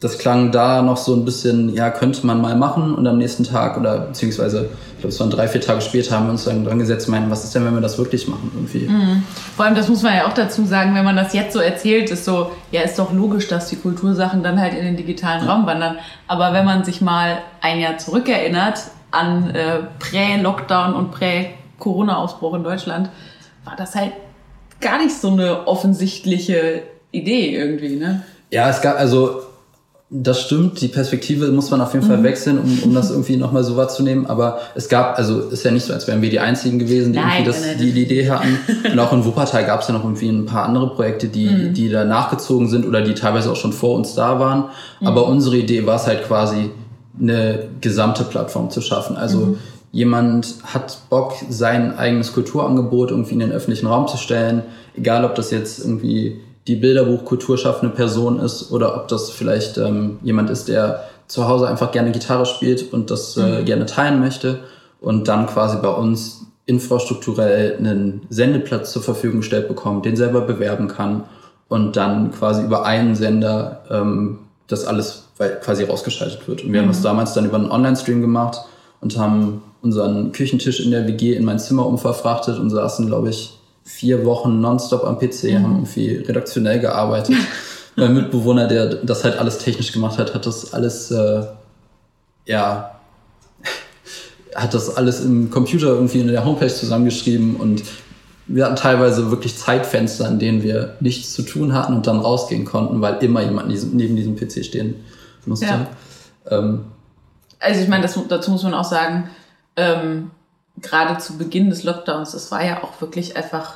das 0.00 0.18
klang 0.18 0.50
da 0.50 0.82
noch 0.82 0.96
so 0.96 1.14
ein 1.14 1.24
bisschen, 1.24 1.72
ja, 1.74 1.90
könnte 1.90 2.26
man 2.26 2.40
mal 2.40 2.56
machen 2.56 2.94
und 2.94 3.06
am 3.06 3.18
nächsten 3.18 3.44
Tag 3.44 3.78
oder 3.78 3.98
beziehungsweise, 3.98 4.68
glaube, 5.02 5.12
es 5.12 5.20
waren 5.20 5.30
drei, 5.30 5.48
vier 5.48 5.60
Tage 5.60 5.80
später, 5.80 6.16
haben 6.16 6.26
wir 6.26 6.30
uns 6.32 6.44
dann 6.44 6.64
dran 6.64 6.78
gesetzt 6.78 7.06
und 7.06 7.12
meinten, 7.12 7.30
was 7.30 7.44
ist 7.44 7.54
denn, 7.54 7.64
wenn 7.64 7.74
wir 7.74 7.80
das 7.80 7.98
wirklich 7.98 8.26
machen 8.28 8.50
irgendwie? 8.54 8.88
Vor 9.56 9.64
allem, 9.64 9.74
das 9.74 9.88
muss 9.88 10.02
man 10.02 10.14
ja 10.14 10.26
auch 10.26 10.32
dazu 10.32 10.64
sagen, 10.64 10.94
wenn 10.94 11.04
man 11.04 11.16
das 11.16 11.34
jetzt 11.34 11.52
so 11.52 11.58
erzählt, 11.58 12.10
ist 12.10 12.24
so, 12.24 12.52
ja, 12.70 12.82
ist 12.82 12.98
doch 12.98 13.12
logisch, 13.12 13.48
dass 13.48 13.68
die 13.68 13.76
Kultursachen 13.76 14.42
dann 14.42 14.60
halt 14.60 14.74
in 14.74 14.84
den 14.84 14.96
digitalen 14.96 15.46
Raum 15.46 15.66
wandern. 15.66 15.98
Aber 16.26 16.52
wenn 16.52 16.64
man 16.64 16.84
sich 16.84 17.00
mal 17.00 17.38
ein 17.60 17.80
Jahr 17.80 17.98
zurückerinnert 17.98 18.80
an 19.10 19.50
äh, 19.50 19.80
Prä-Lockdown 19.98 20.94
und 20.94 21.10
Prä-Corona-Ausbruch 21.10 22.54
in 22.54 22.64
Deutschland, 22.64 23.10
war 23.64 23.76
das 23.76 23.94
halt 23.94 24.12
gar 24.80 24.98
nicht 24.98 25.14
so 25.14 25.30
eine 25.30 25.66
offensichtliche 25.66 26.82
Idee 27.10 27.54
irgendwie, 27.54 27.96
ne? 27.96 28.22
Ja, 28.50 28.68
es 28.70 28.80
gab, 28.80 28.98
also 28.98 29.42
das 30.14 30.42
stimmt, 30.42 30.78
die 30.82 30.88
Perspektive 30.88 31.50
muss 31.52 31.70
man 31.70 31.80
auf 31.80 31.94
jeden 31.94 32.06
Fall 32.06 32.22
wechseln, 32.22 32.58
um, 32.58 32.80
um 32.84 32.94
das 32.94 33.10
irgendwie 33.10 33.36
nochmal 33.36 33.64
so 33.64 33.78
wahrzunehmen. 33.78 34.26
Aber 34.26 34.60
es 34.74 34.90
gab, 34.90 35.16
also 35.16 35.40
ist 35.40 35.64
ja 35.64 35.70
nicht 35.70 35.86
so, 35.86 35.94
als 35.94 36.06
wären 36.06 36.20
wir 36.20 36.28
die 36.28 36.38
Einzigen 36.38 36.78
gewesen, 36.78 37.14
die 37.14 37.18
Nein, 37.18 37.44
irgendwie 37.44 37.50
das, 37.50 37.60
nein, 37.62 37.78
die, 37.78 37.92
die 37.92 38.02
Idee 38.02 38.30
hatten. 38.30 38.58
Und 38.92 38.98
auch 38.98 39.12
in 39.14 39.24
Wuppertal 39.24 39.64
gab 39.64 39.80
es 39.80 39.88
ja 39.88 39.94
noch 39.94 40.04
irgendwie 40.04 40.28
ein 40.28 40.44
paar 40.44 40.66
andere 40.66 40.94
Projekte, 40.94 41.28
die, 41.28 41.72
die 41.72 41.88
da 41.88 42.04
nachgezogen 42.04 42.68
sind 42.68 42.86
oder 42.86 43.00
die 43.00 43.14
teilweise 43.14 43.50
auch 43.50 43.56
schon 43.56 43.72
vor 43.72 43.96
uns 43.96 44.14
da 44.14 44.38
waren. 44.38 44.64
Aber 45.02 45.26
unsere 45.26 45.56
Idee 45.56 45.86
war 45.86 45.96
es 45.96 46.06
halt 46.06 46.24
quasi, 46.24 46.70
eine 47.18 47.68
gesamte 47.80 48.24
Plattform 48.24 48.70
zu 48.70 48.80
schaffen. 48.82 49.16
Also 49.16 49.56
jemand 49.92 50.56
hat 50.64 50.98
Bock, 51.08 51.34
sein 51.48 51.96
eigenes 51.96 52.32
Kulturangebot 52.32 53.10
irgendwie 53.10 53.34
in 53.34 53.40
den 53.40 53.52
öffentlichen 53.52 53.86
Raum 53.86 54.08
zu 54.08 54.16
stellen, 54.16 54.62
egal 54.96 55.24
ob 55.24 55.34
das 55.34 55.50
jetzt 55.50 55.78
irgendwie 55.78 56.40
die 56.66 56.76
Bilderbuchkultur 56.76 57.58
schaffende 57.58 57.94
Person 57.94 58.38
ist 58.38 58.70
oder 58.70 58.96
ob 58.96 59.08
das 59.08 59.30
vielleicht 59.30 59.78
ähm, 59.78 60.18
jemand 60.22 60.50
ist, 60.50 60.68
der 60.68 61.04
zu 61.26 61.48
Hause 61.48 61.66
einfach 61.66 61.92
gerne 61.92 62.12
Gitarre 62.12 62.46
spielt 62.46 62.92
und 62.92 63.10
das 63.10 63.36
äh, 63.36 63.62
gerne 63.64 63.86
teilen 63.86 64.20
möchte 64.20 64.60
und 65.00 65.28
dann 65.28 65.46
quasi 65.46 65.78
bei 65.82 65.88
uns 65.88 66.46
infrastrukturell 66.66 67.76
einen 67.78 68.22
Sendeplatz 68.28 68.92
zur 68.92 69.02
Verfügung 69.02 69.40
gestellt 69.40 69.68
bekommt, 69.68 70.04
den 70.04 70.16
selber 70.16 70.42
bewerben 70.42 70.88
kann 70.88 71.24
und 71.68 71.96
dann 71.96 72.30
quasi 72.32 72.62
über 72.62 72.84
einen 72.84 73.14
Sender 73.14 73.82
ähm, 73.90 74.38
das 74.68 74.84
alles 74.84 75.24
quasi 75.36 75.84
rausgeschaltet 75.84 76.46
wird. 76.46 76.62
Und 76.62 76.72
wir 76.72 76.80
haben 76.80 76.88
das 76.88 77.02
damals 77.02 77.32
dann 77.34 77.46
über 77.46 77.56
einen 77.56 77.70
Online-Stream 77.70 78.20
gemacht 78.20 78.58
und 79.00 79.18
haben 79.18 79.62
unseren 79.80 80.32
Küchentisch 80.32 80.80
in 80.80 80.92
der 80.92 81.06
WG 81.08 81.34
in 81.34 81.44
mein 81.44 81.58
Zimmer 81.58 81.86
umverfrachtet 81.86 82.58
und 82.58 82.70
saßen, 82.70 83.06
glaube 83.06 83.30
ich, 83.30 83.58
vier 83.84 84.24
Wochen 84.24 84.60
nonstop 84.60 85.04
am 85.04 85.18
PC, 85.18 85.54
haben 85.54 85.76
irgendwie 85.76 86.16
redaktionell 86.16 86.80
gearbeitet. 86.80 87.36
mein 87.96 88.14
Mitbewohner, 88.14 88.68
der 88.68 88.86
das 88.86 89.24
halt 89.24 89.38
alles 89.38 89.58
technisch 89.58 89.92
gemacht 89.92 90.18
hat, 90.18 90.34
hat 90.34 90.46
das 90.46 90.72
alles, 90.72 91.10
äh, 91.10 91.44
ja, 92.46 93.00
hat 94.54 94.74
das 94.74 94.96
alles 94.96 95.20
im 95.20 95.50
Computer 95.50 95.88
irgendwie 95.88 96.20
in 96.20 96.28
der 96.28 96.44
Homepage 96.44 96.68
zusammengeschrieben 96.68 97.56
und 97.56 97.82
wir 98.46 98.66
hatten 98.66 98.76
teilweise 98.76 99.30
wirklich 99.30 99.56
Zeitfenster, 99.56 100.28
in 100.28 100.38
denen 100.38 100.62
wir 100.62 100.96
nichts 101.00 101.32
zu 101.32 101.42
tun 101.42 101.72
hatten 101.72 101.94
und 101.94 102.06
dann 102.06 102.18
rausgehen 102.18 102.64
konnten, 102.64 103.00
weil 103.00 103.22
immer 103.22 103.42
jemand 103.42 103.68
neben 103.68 103.96
neben 103.96 104.16
diesem 104.16 104.36
PC 104.36 104.64
stehen 104.64 104.96
musste. 105.46 105.66
Ja. 105.66 105.86
Ähm, 106.50 106.84
Also 107.60 107.80
ich 107.80 107.88
meine, 107.88 108.02
das, 108.02 108.18
dazu 108.28 108.50
muss 108.50 108.62
man 108.62 108.74
auch 108.74 108.84
sagen, 108.84 109.30
ähm, 109.76 110.30
gerade 110.80 111.18
zu 111.18 111.36
Beginn 111.38 111.70
des 111.70 111.84
Lockdowns, 111.84 112.32
das 112.32 112.50
war 112.50 112.64
ja 112.64 112.82
auch 112.82 113.00
wirklich 113.00 113.36
einfach, 113.36 113.74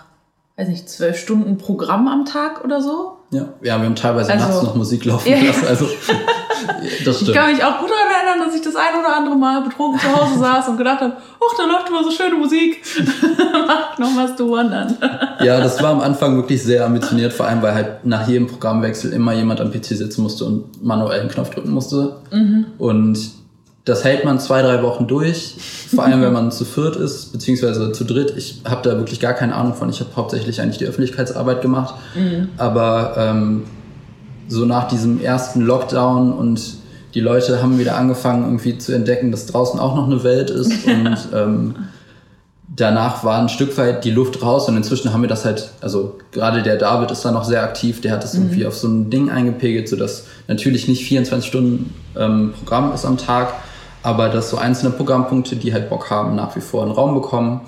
weiß 0.56 0.68
nicht, 0.68 0.88
zwölf 0.88 1.18
Stunden 1.18 1.58
Programm 1.58 2.08
am 2.08 2.24
Tag 2.24 2.64
oder 2.64 2.80
so. 2.82 3.18
ja. 3.30 3.42
ja, 3.62 3.78
wir 3.80 3.84
haben 3.84 3.94
teilweise 3.96 4.32
Also- 4.32 4.46
nachts 4.46 4.62
noch 4.62 4.74
Musik 4.74 5.04
laufen 5.04 5.28
Ja. 5.30 5.38
lassen. 5.42 5.66
Also, 5.68 5.86
das 7.04 7.16
Ich 7.16 7.22
stimmt. 7.22 7.36
kann 7.36 7.52
mich 7.52 7.62
auch 7.62 7.78
gut 7.80 7.90
daran 7.90 8.12
erinnern, 8.28 8.46
dass 8.46 8.54
ich 8.56 8.62
das 8.62 8.74
ein 8.76 8.98
oder 8.98 9.14
andere 9.16 9.36
Mal 9.36 9.62
betrunken 9.62 10.00
zu 10.00 10.08
Hause 10.16 10.38
saß 10.40 10.68
und 10.68 10.76
gedacht 10.78 11.00
habe, 11.00 11.12
ach, 11.16 11.56
da 11.58 11.64
läuft 11.64 11.88
immer 11.88 12.02
so 12.02 12.10
schöne 12.10 12.34
Musik. 12.36 12.82
Mach 13.66 13.98
noch 13.98 14.16
was 14.16 14.36
zu 14.36 14.50
wandern. 14.50 14.96
Ja, 15.40 15.60
das 15.60 15.82
war 15.82 15.90
am 15.90 16.00
Anfang 16.00 16.36
wirklich 16.36 16.62
sehr 16.62 16.84
ambitioniert, 16.86 17.32
vor 17.32 17.46
allem 17.46 17.60
weil 17.62 17.74
halt 17.74 18.04
nach 18.06 18.26
jedem 18.28 18.46
Programmwechsel 18.46 19.12
immer 19.12 19.32
jemand 19.32 19.60
am 19.60 19.70
PC 19.70 19.84
sitzen 19.96 20.22
musste 20.22 20.44
und 20.44 20.82
manuell 20.82 21.20
einen 21.20 21.28
Knopf 21.28 21.50
drücken 21.50 21.70
musste. 21.70 22.16
Und 22.78 23.18
das 23.86 24.02
hält 24.02 24.24
man 24.24 24.40
zwei, 24.40 24.62
drei 24.62 24.82
Wochen 24.82 25.06
durch, 25.06 25.54
vor 25.94 26.04
allem 26.04 26.20
wenn 26.20 26.32
man 26.32 26.50
zu 26.50 26.64
viert 26.64 26.96
ist, 26.96 27.32
beziehungsweise 27.32 27.92
zu 27.92 28.04
dritt. 28.04 28.34
Ich 28.36 28.62
habe 28.64 28.86
da 28.86 28.98
wirklich 28.98 29.20
gar 29.20 29.32
keine 29.32 29.54
Ahnung 29.54 29.74
von. 29.74 29.88
Ich 29.88 30.00
habe 30.00 30.10
hauptsächlich 30.16 30.60
eigentlich 30.60 30.78
die 30.78 30.86
Öffentlichkeitsarbeit 30.86 31.62
gemacht. 31.62 31.94
Aber 32.58 33.14
ähm, 33.16 33.62
so 34.48 34.64
nach 34.64 34.88
diesem 34.88 35.22
ersten 35.22 35.60
Lockdown 35.60 36.32
und 36.32 36.78
die 37.14 37.20
Leute 37.20 37.62
haben 37.62 37.78
wieder 37.78 37.96
angefangen 37.96 38.44
irgendwie 38.44 38.76
zu 38.76 38.92
entdecken, 38.92 39.30
dass 39.30 39.46
draußen 39.46 39.78
auch 39.78 39.94
noch 39.94 40.06
eine 40.06 40.24
Welt 40.24 40.50
ist 40.50 40.84
und 40.86 41.16
ähm, 41.32 41.76
danach 42.74 43.22
war 43.22 43.40
ein 43.40 43.48
Stück 43.48 43.78
weit 43.78 44.04
die 44.04 44.10
Luft 44.10 44.42
raus 44.42 44.68
und 44.68 44.76
inzwischen 44.76 45.12
haben 45.12 45.22
wir 45.22 45.28
das 45.28 45.44
halt, 45.44 45.70
also 45.80 46.18
gerade 46.32 46.62
der 46.62 46.76
David 46.76 47.12
ist 47.12 47.24
da 47.24 47.30
noch 47.30 47.44
sehr 47.44 47.62
aktiv, 47.62 48.00
der 48.00 48.12
hat 48.12 48.24
das 48.24 48.34
irgendwie 48.34 48.66
auf 48.66 48.76
so 48.76 48.88
ein 48.88 49.10
Ding 49.10 49.30
eingepegelt, 49.30 49.88
sodass 49.88 50.24
natürlich 50.48 50.88
nicht 50.88 51.06
24 51.06 51.48
Stunden 51.48 51.94
ähm, 52.16 52.52
Programm 52.52 52.92
ist 52.92 53.04
am 53.04 53.16
Tag, 53.16 53.54
aber 54.06 54.28
dass 54.28 54.50
so 54.50 54.56
einzelne 54.56 54.92
Programmpunkte, 54.92 55.56
die 55.56 55.72
halt 55.72 55.90
Bock 55.90 56.10
haben, 56.10 56.36
nach 56.36 56.54
wie 56.54 56.60
vor 56.60 56.84
einen 56.84 56.92
Raum 56.92 57.14
bekommen. 57.14 57.62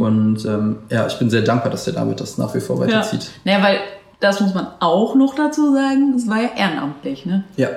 Und 0.00 0.44
ähm, 0.44 0.78
ja, 0.90 1.06
ich 1.06 1.16
bin 1.20 1.30
sehr 1.30 1.42
dankbar, 1.42 1.70
dass 1.70 1.84
der 1.84 1.94
David 1.94 2.20
das 2.20 2.36
nach 2.36 2.52
wie 2.52 2.58
vor 2.58 2.80
weiterzieht. 2.80 3.30
Naja, 3.44 3.62
weil 3.62 3.78
das 4.18 4.40
muss 4.40 4.54
man 4.54 4.66
auch 4.80 5.14
noch 5.14 5.36
dazu 5.36 5.72
sagen, 5.72 6.14
es 6.16 6.28
war 6.28 6.42
ja 6.42 6.48
ehrenamtlich, 6.56 7.26
ne? 7.26 7.44
Ja. 7.56 7.68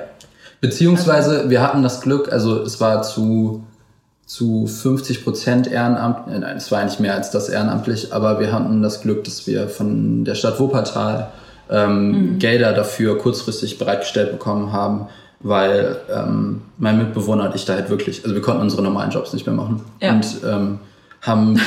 Beziehungsweise 0.60 1.48
wir 1.48 1.62
hatten 1.62 1.84
das 1.84 2.00
Glück, 2.00 2.32
also 2.32 2.60
es 2.60 2.80
war 2.80 3.02
zu, 3.02 3.62
zu 4.26 4.66
50 4.66 5.22
Prozent 5.22 5.68
Ehrenamt, 5.68 6.26
äh, 6.26 6.40
nein, 6.40 6.56
es 6.56 6.72
war 6.72 6.80
eigentlich 6.80 6.98
mehr 6.98 7.14
als 7.14 7.30
das 7.30 7.48
ehrenamtlich, 7.48 8.12
aber 8.12 8.40
wir 8.40 8.50
hatten 8.52 8.82
das 8.82 9.00
Glück, 9.00 9.22
dass 9.22 9.46
wir 9.46 9.68
von 9.68 10.24
der 10.24 10.34
Stadt 10.34 10.58
Wuppertal 10.58 11.28
ähm, 11.70 12.40
Gelder 12.40 12.72
dafür 12.72 13.16
kurzfristig 13.16 13.78
bereitgestellt 13.78 14.32
bekommen 14.32 14.72
haben, 14.72 15.06
weil 15.40 15.96
ähm, 16.14 16.62
mein 16.78 16.98
Mitbewohner 16.98 17.44
und 17.46 17.54
ich 17.54 17.64
da 17.64 17.74
halt 17.74 17.90
wirklich, 17.90 18.22
also 18.24 18.34
wir 18.34 18.42
konnten 18.42 18.62
unsere 18.62 18.82
normalen 18.82 19.10
Jobs 19.10 19.32
nicht 19.32 19.46
mehr 19.46 19.54
machen 19.54 19.82
Ja. 20.00 20.12
und 20.12 20.26
ähm, 20.44 20.78
haben 21.22 21.60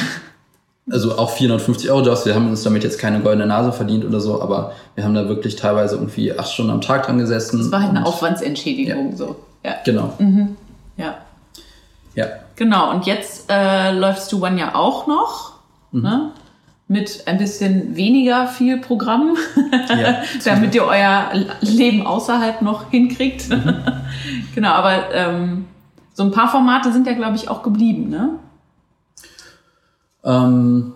also 0.90 1.18
auch 1.18 1.30
450 1.30 1.90
Euro 1.92 2.02
Jobs, 2.06 2.26
wir 2.26 2.36
haben 2.36 2.50
uns 2.50 2.64
damit 2.64 2.84
jetzt 2.84 3.00
keine 3.00 3.22
goldene 3.22 3.46
Nase 3.46 3.72
verdient 3.72 4.04
oder 4.06 4.20
so, 4.20 4.42
aber 4.42 4.74
wir 4.96 5.04
haben 5.04 5.14
da 5.14 5.28
wirklich 5.30 5.56
teilweise 5.56 5.96
irgendwie 5.96 6.38
acht 6.38 6.52
Stunden 6.52 6.72
am 6.72 6.82
Tag 6.82 7.06
dran 7.06 7.18
gesessen. 7.18 7.60
Das 7.60 7.72
war 7.72 7.82
halt 7.82 7.92
eine 7.92 8.06
Aufwandsentschädigung, 8.06 9.16
so. 9.16 9.36
Ja. 9.64 9.76
Genau. 9.86 10.14
ja. 10.98 11.16
Ja. 12.16 12.26
Genau, 12.58 12.92
und 12.92 13.06
jetzt 13.06 13.46
äh, 13.50 13.92
läufst 13.92 14.32
du 14.32 14.44
One 14.46 14.60
ja 14.60 14.76
auch 14.76 15.08
noch, 15.08 15.54
ne? 15.92 16.32
Mit 16.92 17.24
ein 17.26 17.38
bisschen 17.38 17.96
weniger 17.96 18.48
viel 18.48 18.78
Programm, 18.82 19.38
ja, 19.90 20.24
damit 20.44 20.76
ihr 20.76 20.84
euer 20.84 21.32
Leben 21.62 22.06
außerhalb 22.06 22.62
noch 22.62 22.90
hinkriegt. 22.90 23.50
Mhm. 23.50 23.76
genau, 24.56 24.72
aber 24.72 25.14
ähm, 25.14 25.68
so 26.14 26.24
ein 26.24 26.32
paar 26.32 26.50
Formate 26.50 26.92
sind 26.92 27.08
ja, 27.08 27.14
glaube 27.14 27.38
ich, 27.38 27.48
auch 27.48 27.64
geblieben, 27.64 28.10
ne? 28.10 28.32
Ähm, 30.26 30.92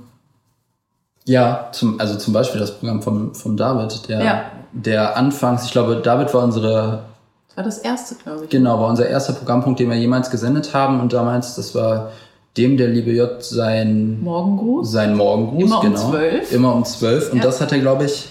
ja, 1.23 1.69
zum, 1.71 1.97
also 1.97 2.17
zum 2.17 2.33
Beispiel 2.33 2.59
das 2.59 2.77
Programm 2.77 3.01
von, 3.01 3.33
von 3.33 3.55
David, 3.55 4.09
der, 4.09 4.21
ja. 4.21 4.43
der 4.73 5.15
anfangs, 5.15 5.63
ich 5.63 5.71
glaube, 5.71 6.01
David 6.03 6.33
war 6.33 6.43
unsere. 6.43 7.05
Das 7.47 7.57
war 7.57 7.63
das 7.63 7.77
erste, 7.77 8.15
glaube 8.15 8.43
ich. 8.43 8.49
Genau, 8.49 8.81
war 8.81 8.89
unser 8.89 9.07
erster 9.07 9.31
Programmpunkt, 9.31 9.79
den 9.79 9.89
wir 9.89 9.95
jemals 9.95 10.29
gesendet 10.29 10.73
haben. 10.73 10.99
Und 10.99 11.13
damals, 11.13 11.55
das 11.55 11.73
war 11.73 12.11
dem 12.57 12.77
der 12.77 12.87
liebe 12.87 13.11
J 13.11 13.43
sein 13.43 14.21
Morgengruß. 14.21 14.91
Sein 14.91 15.15
Morgengruß, 15.15 15.63
Immer 15.63 15.81
genau. 15.81 16.01
um 16.05 16.11
zwölf. 16.11 16.51
Immer 16.51 16.75
um 16.75 16.85
zwölf. 16.85 17.31
Und 17.31 17.39
ja. 17.39 17.43
das 17.43 17.59
hat 17.59 17.71
er, 17.71 17.79
glaube 17.79 18.05
ich. 18.05 18.27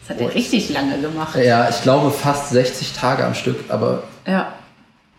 Das 0.00 0.16
hat 0.16 0.20
er 0.20 0.34
richtig 0.34 0.70
lange 0.70 0.98
gemacht. 0.98 1.36
Ja, 1.36 1.68
ich 1.68 1.82
glaube 1.82 2.10
fast 2.10 2.50
60 2.50 2.92
Tage 2.92 3.24
am 3.24 3.34
Stück, 3.34 3.56
aber. 3.68 4.02
Ja. 4.26 4.48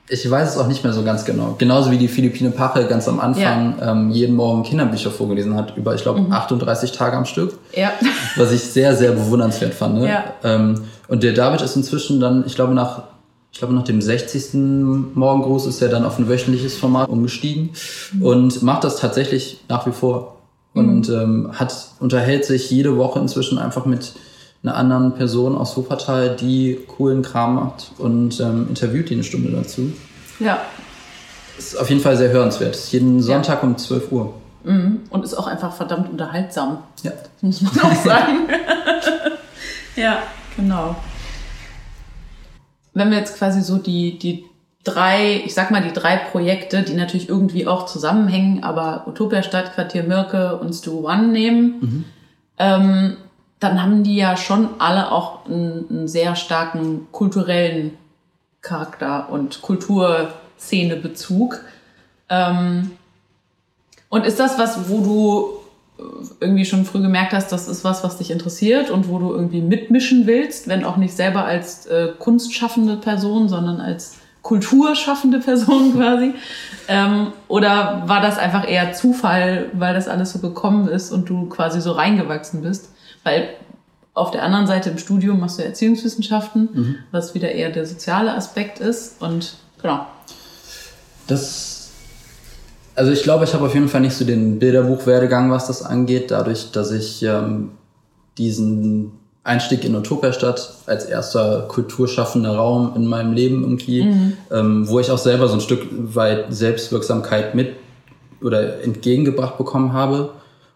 Ich 0.09 0.29
weiß 0.29 0.49
es 0.49 0.57
auch 0.57 0.67
nicht 0.67 0.83
mehr 0.83 0.91
so 0.91 1.03
ganz 1.03 1.23
genau. 1.23 1.55
Genauso 1.57 1.89
wie 1.89 1.97
die 1.97 2.09
Philippine 2.09 2.51
Pache 2.51 2.85
ganz 2.87 3.07
am 3.07 3.21
Anfang 3.21 3.75
ja. 3.79 3.91
ähm, 3.91 4.11
jeden 4.11 4.35
Morgen 4.35 4.63
Kinderbücher 4.63 5.11
vorgelesen 5.11 5.55
hat, 5.55 5.77
über, 5.77 5.95
ich 5.95 6.01
glaube, 6.01 6.19
mhm. 6.19 6.31
38 6.31 6.91
Tage 6.91 7.15
am 7.15 7.25
Stück. 7.25 7.57
Ja. 7.73 7.93
Was 8.35 8.51
ich 8.51 8.61
sehr, 8.61 8.95
sehr 8.97 9.11
bewundernswert 9.11 9.73
fand. 9.73 9.99
Ne? 9.99 10.09
Ja. 10.09 10.23
Ähm, 10.43 10.83
und 11.07 11.23
der 11.23 11.31
David 11.31 11.61
ist 11.61 11.77
inzwischen 11.77 12.19
dann, 12.19 12.43
ich 12.45 12.55
glaube, 12.55 12.73
nach 12.73 13.03
ich 13.53 13.59
glaube, 13.59 13.75
nach 13.75 13.83
dem 13.83 14.01
60. 14.01 14.55
Morgengruß 15.13 15.67
ist 15.67 15.79
er 15.81 15.87
dann 15.87 16.05
auf 16.05 16.17
ein 16.17 16.27
wöchentliches 16.27 16.75
Format 16.75 17.07
umgestiegen 17.07 17.69
mhm. 18.11 18.23
und 18.23 18.63
macht 18.63 18.83
das 18.83 18.97
tatsächlich 18.97 19.63
nach 19.69 19.85
wie 19.85 19.91
vor. 19.91 20.37
Und 20.73 21.07
mhm. 21.07 21.15
ähm, 21.15 21.51
hat, 21.53 21.89
unterhält 21.99 22.45
sich 22.45 22.71
jede 22.71 22.97
Woche 22.97 23.19
inzwischen 23.19 23.59
einfach 23.59 23.85
mit 23.85 24.13
einer 24.63 24.75
anderen 24.75 25.13
Person 25.13 25.55
aus 25.55 25.77
Wuppertal, 25.77 26.35
die 26.35 26.79
coolen 26.97 27.21
Kram 27.21 27.55
macht 27.55 27.91
und 27.99 28.39
ähm, 28.39 28.65
interviewt 28.69 29.11
die 29.11 29.13
eine 29.13 29.23
Stunde 29.23 29.51
dazu. 29.51 29.93
Ja. 30.39 30.59
Ist 31.55 31.79
auf 31.79 31.89
jeden 31.89 32.01
Fall 32.01 32.17
sehr 32.17 32.31
hörenswert. 32.31 32.73
Ist 32.73 32.91
jeden 32.91 33.21
Sonntag 33.21 33.61
ja. 33.61 33.67
um 33.69 33.77
12 33.77 34.11
Uhr. 34.11 34.33
Mhm. 34.63 35.01
Und 35.11 35.23
ist 35.23 35.35
auch 35.35 35.45
einfach 35.45 35.75
verdammt 35.75 36.09
unterhaltsam. 36.09 36.79
Ja. 37.03 37.11
Das 37.41 37.61
muss 37.61 37.61
man 37.61 37.91
auch 37.91 38.03
sagen. 38.03 38.49
ja, 39.95 40.23
genau 40.57 40.95
wenn 42.93 43.11
wir 43.11 43.17
jetzt 43.17 43.37
quasi 43.37 43.61
so 43.61 43.77
die, 43.77 44.17
die 44.17 44.45
drei, 44.83 45.41
ich 45.45 45.53
sag 45.53 45.71
mal 45.71 45.81
die 45.81 45.93
drei 45.93 46.17
Projekte, 46.17 46.83
die 46.83 46.93
natürlich 46.93 47.29
irgendwie 47.29 47.67
auch 47.67 47.85
zusammenhängen, 47.85 48.63
aber 48.63 49.05
Utopia 49.07 49.43
Stadtquartier 49.43 50.03
Mirke 50.03 50.57
und 50.57 50.73
Stu 50.73 51.07
One 51.07 51.27
nehmen, 51.27 51.79
mhm. 51.79 52.05
ähm, 52.57 53.17
dann 53.59 53.81
haben 53.81 54.03
die 54.03 54.17
ja 54.17 54.35
schon 54.35 54.69
alle 54.79 55.11
auch 55.11 55.45
einen, 55.45 55.85
einen 55.89 56.07
sehr 56.07 56.35
starken 56.35 57.07
kulturellen 57.11 57.97
Charakter 58.61 59.29
und 59.29 59.61
Kulturszenebezug. 59.61 61.61
Ähm, 62.29 62.91
und 64.09 64.25
ist 64.25 64.39
das 64.39 64.59
was, 64.59 64.89
wo 64.89 64.99
du 64.99 65.62
irgendwie 66.39 66.65
schon 66.65 66.85
früh 66.85 67.01
gemerkt 67.01 67.33
hast, 67.33 67.51
das 67.51 67.67
ist 67.67 67.83
was, 67.83 68.03
was 68.03 68.17
dich 68.17 68.31
interessiert 68.31 68.89
und 68.89 69.07
wo 69.07 69.19
du 69.19 69.31
irgendwie 69.31 69.61
mitmischen 69.61 70.27
willst, 70.27 70.67
wenn 70.67 70.83
auch 70.83 70.97
nicht 70.97 71.15
selber 71.15 71.45
als 71.45 71.85
äh, 71.85 72.09
kunstschaffende 72.17 72.97
Person, 72.97 73.49
sondern 73.49 73.79
als 73.79 74.15
kulturschaffende 74.41 75.39
Person 75.39 75.93
quasi? 75.97 76.33
Ähm, 76.87 77.33
oder 77.47 78.03
war 78.05 78.21
das 78.21 78.37
einfach 78.37 78.69
eher 78.69 78.93
Zufall, 78.93 79.69
weil 79.73 79.93
das 79.93 80.07
alles 80.07 80.33
so 80.33 80.39
gekommen 80.39 80.87
ist 80.87 81.11
und 81.11 81.29
du 81.29 81.47
quasi 81.47 81.81
so 81.81 81.93
reingewachsen 81.93 82.61
bist? 82.61 82.89
Weil 83.23 83.49
auf 84.13 84.31
der 84.31 84.43
anderen 84.43 84.67
Seite 84.67 84.91
im 84.91 84.99
Studium 84.99 85.39
machst 85.39 85.57
du 85.57 85.63
Erziehungswissenschaften, 85.63 86.69
mhm. 86.71 86.95
was 87.11 87.33
wieder 87.33 87.51
eher 87.51 87.71
der 87.71 87.85
soziale 87.87 88.33
Aspekt 88.35 88.79
ist 88.79 89.21
und 89.21 89.55
genau. 89.81 90.05
Das 91.27 91.72
also 92.95 93.11
ich 93.11 93.23
glaube, 93.23 93.43
ich 93.45 93.53
habe 93.53 93.65
auf 93.65 93.73
jeden 93.73 93.87
Fall 93.87 94.01
nicht 94.01 94.15
so 94.15 94.25
den 94.25 94.59
Bilderbuchwerdegang, 94.59 95.51
was 95.51 95.67
das 95.67 95.83
angeht, 95.83 96.31
dadurch, 96.31 96.71
dass 96.71 96.91
ich 96.91 97.23
ähm, 97.23 97.71
diesen 98.37 99.11
Einstieg 99.43 99.83
in 99.83 99.95
Utopiastadt 99.95 100.73
als 100.85 101.05
erster 101.05 101.65
kulturschaffender 101.67 102.55
Raum 102.55 102.93
in 102.95 103.05
meinem 103.05 103.33
Leben 103.33 103.63
irgendwie, 103.63 104.03
mhm. 104.03 104.33
ähm, 104.51 104.87
wo 104.87 104.99
ich 104.99 105.11
auch 105.11 105.17
selber 105.17 105.47
so 105.47 105.55
ein 105.55 105.61
Stück 105.61 105.85
weit 105.91 106.45
Selbstwirksamkeit 106.49 107.53
mit 107.55 107.73
oder 108.41 108.81
entgegengebracht 108.83 109.57
bekommen 109.57 109.93
habe 109.93 110.31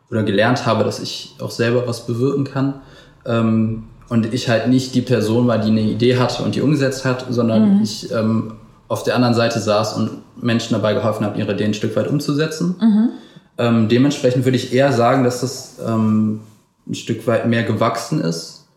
oder 0.09 0.23
gelernt 0.23 0.65
habe, 0.65 0.83
dass 0.83 0.99
ich 0.99 1.35
auch 1.39 1.51
selber 1.51 1.87
was 1.87 2.05
bewirken 2.05 2.43
kann. 2.43 2.81
Ähm, 3.25 3.83
und 4.09 4.33
ich 4.33 4.49
halt 4.49 4.69
nicht 4.69 4.95
die 4.95 5.01
Person 5.01 5.47
war, 5.47 5.57
die 5.57 5.69
eine 5.69 5.81
Idee 5.81 6.17
hatte 6.17 6.43
und 6.43 6.55
die 6.55 6.61
umgesetzt 6.61 7.03
hat, 7.05 7.25
sondern 7.29 7.77
mhm. 7.77 7.83
ich 7.83 8.11
ähm, 8.11 8.53
auf 8.87 9.03
der 9.03 9.15
anderen 9.15 9.33
Seite 9.33 9.59
saß 9.59 9.93
und 9.93 10.11
Menschen 10.41 10.73
dabei 10.73 10.93
geholfen 10.93 11.25
habe, 11.25 11.37
ihre 11.37 11.53
Ideen 11.53 11.71
ein 11.71 11.73
Stück 11.73 11.95
weit 11.95 12.07
umzusetzen. 12.07 12.75
Mhm. 12.79 13.09
Ähm, 13.57 13.89
dementsprechend 13.89 14.45
würde 14.45 14.57
ich 14.57 14.73
eher 14.73 14.91
sagen, 14.91 15.23
dass 15.23 15.41
das 15.41 15.75
ähm, 15.85 16.41
ein 16.87 16.95
Stück 16.95 17.27
weit 17.27 17.47
mehr 17.47 17.63
gewachsen 17.63 18.21
ist 18.21 18.67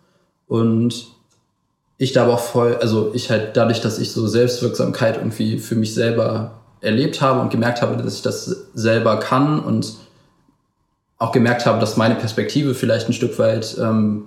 und 0.48 1.06
ich 1.98 2.12
da 2.12 2.24
aber 2.24 2.34
auch 2.34 2.40
voll, 2.40 2.76
also 2.76 3.10
ich 3.14 3.30
halt 3.30 3.56
dadurch, 3.56 3.82
dass 3.82 3.98
ich 3.98 4.10
so 4.10 4.26
Selbstwirksamkeit 4.26 5.18
irgendwie 5.18 5.58
für 5.58 5.74
mich 5.74 5.94
selber 5.94 6.52
erlebt 6.80 7.20
habe 7.20 7.40
und 7.40 7.50
gemerkt 7.50 7.82
habe, 7.82 8.02
dass 8.02 8.14
ich 8.14 8.22
das 8.22 8.68
selber 8.74 9.18
kann 9.18 9.60
und 9.60 9.96
auch 11.18 11.32
gemerkt 11.32 11.66
habe, 11.66 11.78
dass 11.78 11.98
meine 11.98 12.14
Perspektive 12.14 12.74
vielleicht 12.74 13.08
ein 13.08 13.12
Stück 13.12 13.38
weit 13.38 13.76
ähm, 13.78 14.24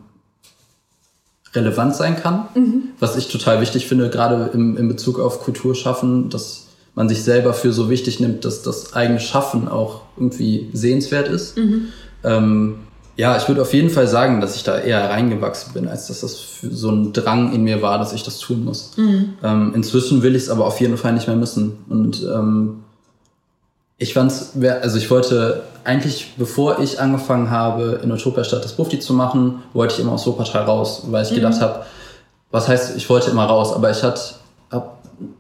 relevant 1.54 1.96
sein 1.96 2.16
kann, 2.16 2.48
mhm. 2.56 2.84
was 3.00 3.16
ich 3.16 3.28
total 3.28 3.62
wichtig 3.62 3.88
finde, 3.88 4.10
gerade 4.10 4.50
im, 4.54 4.78
in 4.78 4.88
Bezug 4.88 5.20
auf 5.20 5.42
Kulturschaffen, 5.42 6.30
dass 6.30 6.68
man 6.96 7.10
sich 7.10 7.24
selber 7.24 7.54
für 7.54 7.74
so 7.74 7.90
wichtig 7.90 8.20
nimmt, 8.20 8.46
dass 8.46 8.62
das 8.62 8.94
eigene 8.94 9.20
Schaffen 9.20 9.68
auch 9.68 10.02
irgendwie 10.18 10.70
sehenswert 10.74 11.28
ist. 11.28 11.58
Mhm. 11.58 11.88
Ähm, 12.24 12.76
ja, 13.16 13.38
ich 13.38 13.48
würde 13.48 13.62
auf 13.62 13.74
jeden 13.74 13.92
Fall 13.92 14.08
sagen, 14.08 14.42
dass 14.42 14.56
ich 14.56 14.64
da 14.64 14.80
eher 14.80 15.10
reingewachsen 15.10 15.74
bin, 15.74 15.88
als 15.88 16.08
dass 16.08 16.22
das 16.22 16.60
so 16.62 16.90
ein 16.90 17.14
Drang 17.14 17.54
in 17.54 17.64
mir 17.64 17.82
war, 17.82 18.00
dass 18.00 18.14
ich 18.14 18.24
das 18.24 18.40
tun 18.40 18.66
muss. 18.66 18.98
Mhm. 18.98 19.34
Ähm, 19.44 19.72
inzwischen 19.76 20.24
will 20.24 20.36
ich 20.36 20.44
es 20.44 20.50
aber 20.50 20.66
auf 20.66 20.82
jeden 20.82 20.98
Fall 20.98 21.14
nicht 21.14 21.28
mehr 21.28 21.36
müssen. 21.36 21.78
Und 21.90 22.24
ähm, 22.24 22.84
ich 24.00 24.14
fand's, 24.14 24.54
also 24.82 24.98
ich 24.98 25.12
wollte 25.12 25.64
eigentlich, 25.84 26.34
bevor 26.38 26.80
ich 26.80 27.00
angefangen 27.00 27.50
habe, 27.50 28.00
in 28.04 28.12
Utopia 28.12 28.44
Stadt 28.44 28.64
das 28.64 28.74
Bufti 28.74 29.00
zu 29.00 29.14
machen, 29.14 29.64
wollte 29.74 29.96
ich 29.96 30.00
immer 30.00 30.14
aus 30.14 30.26
Wuppertal 30.26 30.64
raus, 30.64 31.04
weil 31.10 31.24
ich 31.24 31.32
mhm. 31.32 31.36
gedacht 31.36 31.62
habe, 31.62 31.86
was 32.52 32.68
heißt, 32.68 32.96
ich 32.98 33.10
wollte 33.10 33.32
immer 33.32 33.46
raus, 33.46 33.74
aber 33.74 33.90
ich 33.92 34.04
habe 34.04 34.20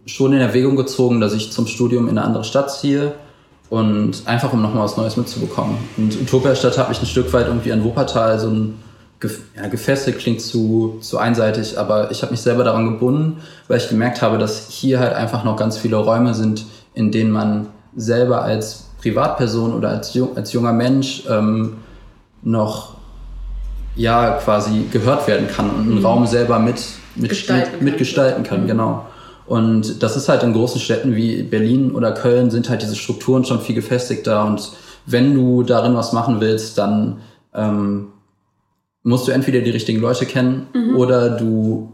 schon 0.05 0.33
in 0.33 0.39
Erwägung 0.39 0.75
gezogen, 0.75 1.19
dass 1.19 1.33
ich 1.33 1.51
zum 1.51 1.67
Studium 1.67 2.07
in 2.07 2.17
eine 2.17 2.25
andere 2.25 2.43
Stadt 2.43 2.71
ziehe 2.71 3.13
und 3.69 4.23
einfach 4.25 4.53
um 4.53 4.61
nochmal 4.61 4.83
was 4.83 4.97
Neues 4.97 5.17
mitzubekommen. 5.17 5.77
Und 5.97 6.21
Utopia 6.21 6.55
Stadt 6.55 6.77
hat 6.77 6.89
mich 6.89 7.01
ein 7.01 7.05
Stück 7.05 7.31
weit 7.33 7.47
irgendwie 7.47 7.71
an 7.71 7.83
Wuppertal 7.83 8.39
so 8.39 8.49
ein 8.49 8.79
ja, 9.55 9.67
gefesselt 9.67 10.19
klingt 10.19 10.41
zu, 10.41 10.97
zu 10.99 11.17
einseitig, 11.17 11.79
aber 11.79 12.11
ich 12.11 12.21
habe 12.23 12.31
mich 12.31 12.41
selber 12.41 12.65
daran 12.65 12.85
gebunden, 12.85 13.41
weil 13.69 13.77
ich 13.77 13.87
gemerkt 13.87 14.21
habe, 14.21 14.37
dass 14.37 14.67
hier 14.69 14.99
halt 14.99 15.13
einfach 15.13 15.45
noch 15.45 15.55
ganz 15.55 15.77
viele 15.77 15.95
Räume 15.95 16.33
sind, 16.33 16.65
in 16.93 17.11
denen 17.11 17.31
man 17.31 17.67
selber 17.95 18.41
als 18.41 18.89
Privatperson 19.03 19.73
oder 19.73 19.89
als, 19.89 20.17
als 20.35 20.53
junger 20.53 20.73
Mensch 20.73 21.23
ähm, 21.29 21.77
noch 22.41 22.95
ja 23.95 24.39
quasi 24.43 24.85
gehört 24.91 25.27
werden 25.27 25.47
kann 25.47 25.69
und 25.69 25.81
einen 25.81 25.99
mhm. 25.99 26.05
Raum 26.05 26.25
selber 26.25 26.57
mit, 26.57 26.81
mit, 27.15 27.29
gestalten, 27.29 27.73
mit, 27.75 27.83
mitgestalten 27.83 28.43
kann, 28.43 28.63
mhm. 28.63 28.67
genau. 28.67 29.05
Und 29.45 30.01
das 30.01 30.15
ist 30.15 30.29
halt 30.29 30.41
in 30.41 30.53
großen 30.53 30.79
Städten 30.79 31.15
wie 31.15 31.43
Berlin 31.43 31.91
oder 31.91 32.13
Köln 32.13 32.49
sind 32.49 32.69
halt 32.69 32.81
diese 32.81 32.95
Strukturen 32.95 33.43
schon 33.43 33.59
viel 33.59 33.75
gefestigter 33.75 34.45
und 34.45 34.71
wenn 35.05 35.35
du 35.35 35.63
darin 35.63 35.95
was 35.95 36.13
machen 36.13 36.39
willst, 36.39 36.77
dann 36.77 37.19
ähm, 37.53 38.07
musst 39.03 39.27
du 39.27 39.31
entweder 39.33 39.59
die 39.59 39.71
richtigen 39.71 39.99
Leute 39.99 40.25
kennen 40.25 40.67
mhm. 40.73 40.95
oder 40.95 41.29
du 41.29 41.91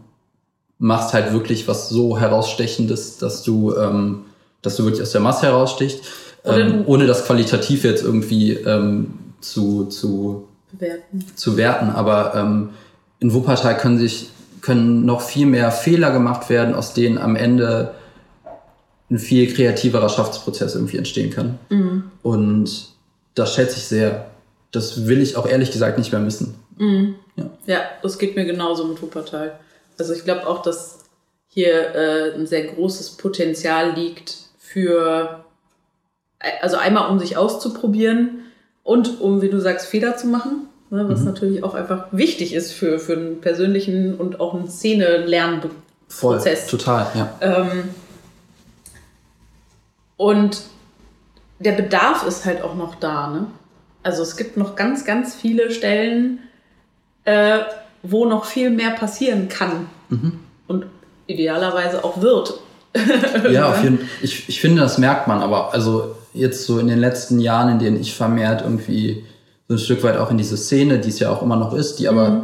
machst 0.78 1.14
halt 1.14 1.34
wirklich 1.34 1.68
was 1.68 1.90
so 1.90 2.20
herausstechendes, 2.20 3.18
dass 3.18 3.42
du 3.42 3.76
ähm, 3.76 4.26
dass 4.62 4.76
du 4.76 4.84
wirklich 4.84 5.02
aus 5.02 5.12
der 5.12 5.22
Masse 5.22 5.48
herausstichst, 5.48 6.04
ähm, 6.46 6.84
ohne 6.86 7.06
das 7.06 7.26
qualitativ 7.26 7.84
jetzt 7.84 8.04
irgendwie 8.04 8.54
ähm, 8.54 9.14
zu, 9.42 9.86
zu, 9.86 10.48
bewerten. 10.72 11.26
zu 11.36 11.58
werten. 11.58 11.90
Aber 11.90 12.34
ähm, 12.36 12.70
in 13.20 13.34
Wuppertal 13.34 13.78
können 13.78 13.98
sich 13.98 14.30
können 14.62 15.06
noch 15.06 15.22
viel 15.22 15.46
mehr 15.46 15.72
Fehler 15.72 16.12
gemacht 16.12 16.50
werden, 16.50 16.76
aus 16.76 16.94
denen 16.94 17.18
am 17.18 17.36
Ende 17.36 17.96
ein 19.10 19.18
viel 19.18 19.52
kreativerer 19.52 20.10
Schaffensprozess 20.10 20.76
irgendwie 20.76 20.98
entstehen 20.98 21.32
kann. 21.32 21.58
Mhm. 21.70 22.12
Und 22.22 22.90
das 23.36 23.56
schätze 23.56 23.78
ich 23.78 23.86
sehr. 23.86 24.30
Das 24.72 25.08
will 25.08 25.22
ich 25.22 25.36
auch 25.36 25.48
ehrlich 25.48 25.72
gesagt 25.72 25.98
nicht 25.98 26.12
mehr 26.12 26.22
missen. 26.22 26.56
Mhm. 26.78 27.16
Ja. 27.36 27.50
ja, 27.66 27.82
das 28.04 28.20
geht 28.20 28.36
mir 28.36 28.46
genauso 28.46 28.86
mit 28.86 29.02
Wuppertal. 29.02 29.58
Also 29.98 30.14
ich 30.14 30.24
glaube 30.26 30.46
auch, 30.46 30.62
dass 30.62 31.00
hier 31.48 31.96
äh, 31.96 32.34
ein 32.36 32.46
sehr 32.46 32.66
großes 32.68 33.12
Potenzial 33.18 33.94
liegt, 33.94 34.38
für, 34.60 35.44
also 36.62 36.78
einmal 36.78 37.10
um 37.10 37.20
sich 37.20 37.38
auszuprobieren, 37.38 38.40
und 38.90 39.22
um, 39.22 39.42
wie 39.44 39.50
du 39.50 39.60
sagst, 39.62 39.86
Fehler 39.86 40.18
zu 40.18 40.26
machen, 40.26 40.68
ne, 40.90 41.08
was 41.08 41.20
mhm. 41.20 41.26
natürlich 41.26 41.64
auch 41.64 41.76
einfach 41.76 42.08
wichtig 42.12 42.56
ist 42.56 42.74
für, 42.74 42.98
für 42.98 43.14
einen 43.14 43.40
persönlichen 43.40 44.16
und 44.16 44.40
auch 44.40 44.56
einen 44.56 44.68
Szene-Lernprozess. 44.68 46.66
Total, 46.66 47.06
ja. 47.14 47.30
Ähm, 47.40 47.90
und 50.18 50.62
der 51.60 51.74
Bedarf 51.74 52.26
ist 52.26 52.46
halt 52.46 52.64
auch 52.64 52.74
noch 52.74 52.96
da. 52.96 53.28
Ne? 53.30 53.46
Also 54.02 54.24
es 54.24 54.38
gibt 54.38 54.58
noch 54.58 54.76
ganz, 54.76 55.06
ganz 55.06 55.36
viele 55.36 55.70
Stellen, 55.70 56.40
äh, 57.26 57.60
wo 58.02 58.26
noch 58.26 58.46
viel 58.46 58.72
mehr 58.72 58.90
passieren 58.90 59.50
kann. 59.50 59.86
Mhm. 60.10 60.40
Und 60.66 60.88
idealerweise 61.28 62.04
auch 62.04 62.22
wird. 62.22 62.60
ja, 63.52 63.70
auf 63.70 63.84
jeden. 63.84 64.10
Ich, 64.24 64.50
ich 64.50 64.60
finde, 64.60 64.82
das 64.82 64.98
merkt 64.98 65.28
man 65.28 65.44
aber. 65.44 65.76
Also 65.76 66.16
jetzt 66.34 66.66
so 66.66 66.80
in 66.80 66.88
den 66.88 67.00
letzten 67.00 67.40
Jahren, 67.40 67.74
in 67.74 67.80
denen 67.80 68.00
ich 68.00 68.14
vermehrt 68.14 68.62
irgendwie 68.62 69.24
so 69.68 69.76
ein 69.76 69.80
Stück 69.80 70.04
weit 70.04 70.18
auch 70.18 70.32
in 70.32 70.38
diese 70.38 70.58
Szene, 70.58 71.00
die 71.00 71.10
es 71.10 71.20
ja 71.20 71.30
auch 71.30 71.42
immer 71.42 71.56
noch 71.56 71.74
ist, 71.74 72.00
die 72.00 72.08
aber, 72.08 72.30
mhm. 72.30 72.42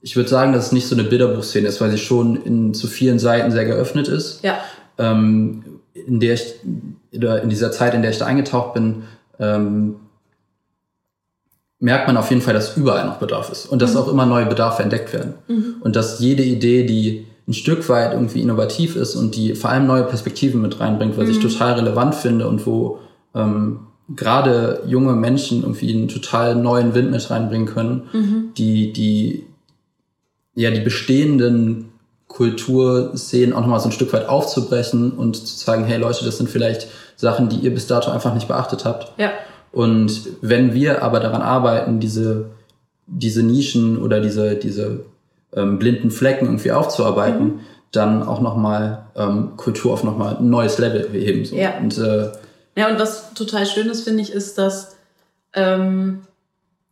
ich 0.00 0.16
würde 0.16 0.28
sagen, 0.28 0.52
dass 0.52 0.66
es 0.66 0.72
nicht 0.72 0.86
so 0.86 0.94
eine 0.94 1.04
Bilderbuchszene 1.04 1.66
ist, 1.68 1.80
weil 1.80 1.90
sie 1.90 1.98
schon 1.98 2.36
in 2.36 2.74
zu 2.74 2.86
vielen 2.86 3.18
Seiten 3.18 3.50
sehr 3.50 3.64
geöffnet 3.64 4.08
ist. 4.08 4.42
Ja. 4.42 4.58
Ähm, 4.98 5.64
in 5.94 6.20
der 6.20 6.34
ich, 6.34 6.54
oder 7.14 7.42
in 7.42 7.48
dieser 7.48 7.72
Zeit, 7.72 7.94
in 7.94 8.02
der 8.02 8.10
ich 8.10 8.18
da 8.18 8.26
eingetaucht 8.26 8.74
bin, 8.74 9.02
ähm, 9.38 9.96
merkt 11.80 12.06
man 12.06 12.16
auf 12.16 12.30
jeden 12.30 12.42
Fall, 12.42 12.54
dass 12.54 12.76
überall 12.76 13.04
noch 13.04 13.18
Bedarf 13.18 13.50
ist 13.50 13.66
und 13.66 13.82
dass 13.82 13.94
mhm. 13.94 14.00
auch 14.00 14.08
immer 14.08 14.24
neue 14.24 14.46
Bedarfe 14.46 14.82
entdeckt 14.82 15.12
werden. 15.12 15.34
Mhm. 15.48 15.76
Und 15.80 15.96
dass 15.96 16.20
jede 16.20 16.44
Idee, 16.44 16.86
die 16.86 17.26
ein 17.48 17.54
Stück 17.54 17.88
weit 17.88 18.12
irgendwie 18.12 18.40
innovativ 18.40 18.96
ist 18.96 19.16
und 19.16 19.34
die 19.34 19.54
vor 19.54 19.70
allem 19.70 19.86
neue 19.86 20.04
Perspektiven 20.04 20.62
mit 20.62 20.78
reinbringt, 20.80 21.16
was 21.16 21.26
mhm. 21.26 21.32
ich 21.32 21.40
total 21.40 21.74
relevant 21.74 22.14
finde 22.14 22.48
und 22.48 22.66
wo 22.66 23.00
ähm, 23.34 23.80
gerade 24.08 24.82
junge 24.86 25.14
Menschen 25.14 25.62
irgendwie 25.62 25.92
einen 25.92 26.08
total 26.08 26.54
neuen 26.54 26.94
Wind 26.94 27.10
mit 27.10 27.30
reinbringen 27.30 27.66
können, 27.66 28.08
mhm. 28.12 28.52
die, 28.56 28.92
die, 28.92 29.46
ja, 30.54 30.70
die 30.70 30.80
bestehenden 30.80 31.90
Kulturszenen 32.28 33.52
auch 33.52 33.60
nochmal 33.60 33.80
so 33.80 33.88
ein 33.88 33.92
Stück 33.92 34.12
weit 34.12 34.28
aufzubrechen 34.28 35.12
und 35.12 35.36
zu 35.36 35.64
sagen, 35.64 35.84
hey 35.84 35.98
Leute, 35.98 36.24
das 36.24 36.38
sind 36.38 36.48
vielleicht 36.48 36.88
Sachen, 37.16 37.48
die 37.48 37.56
ihr 37.56 37.74
bis 37.74 37.86
dato 37.86 38.10
einfach 38.10 38.34
nicht 38.34 38.48
beachtet 38.48 38.84
habt. 38.84 39.12
Ja. 39.18 39.32
Und 39.70 40.28
wenn 40.40 40.74
wir 40.74 41.02
aber 41.02 41.20
daran 41.20 41.42
arbeiten, 41.42 42.00
diese, 42.00 42.50
diese 43.06 43.42
Nischen 43.42 44.00
oder 44.00 44.20
diese, 44.20 44.56
diese 44.56 45.04
ähm, 45.54 45.78
blinden 45.78 46.10
Flecken 46.10 46.46
irgendwie 46.46 46.72
aufzuarbeiten, 46.72 47.44
mhm. 47.44 47.60
dann 47.90 48.22
auch 48.22 48.40
nochmal 48.40 49.06
ähm, 49.16 49.56
Kultur 49.56 49.92
auf 49.92 50.04
nochmal 50.04 50.36
ein 50.36 50.50
neues 50.50 50.78
Level 50.78 51.08
heben. 51.12 51.44
So. 51.44 51.56
Ja. 51.56 51.78
Und, 51.78 51.98
äh, 51.98 52.30
ja, 52.76 52.90
und 52.90 52.98
was 52.98 53.34
total 53.34 53.66
schön 53.66 53.88
ist, 53.88 54.04
finde 54.04 54.22
ich, 54.22 54.32
ist, 54.32 54.58
dass 54.58 54.96
ähm, 55.54 56.22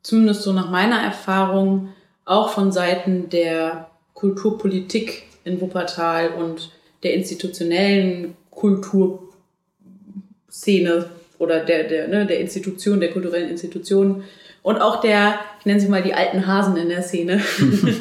zumindest 0.03 0.43
so 0.43 0.53
nach 0.53 0.71
meiner 0.71 1.01
Erfahrung 1.01 1.89
auch 2.25 2.51
von 2.51 2.73
Seiten 2.73 3.31
der 3.31 3.89
Kulturpolitik 4.15 5.25
in 5.45 5.61
Wuppertal 5.61 6.31
und 6.35 6.71
der 7.03 7.15
institutionellen 7.15 8.37
Kulturszene 8.51 11.07
oder 11.39 11.65
der, 11.65 11.85
der, 11.85 12.09
ne, 12.09 12.27
der 12.27 12.41
Institution, 12.41 13.01
der 13.01 13.11
kulturellen 13.11 13.49
Institutionen 13.49 14.25
und 14.63 14.81
auch 14.81 15.01
der, 15.01 15.39
ich 15.59 15.67
nenne 15.67 15.81
sie 15.81 15.89
mal 15.89 16.03
die 16.03 16.15
alten 16.15 16.47
Hasen 16.47 16.77
in 16.77 16.89
der 16.89 17.03
Szene, 17.03 17.43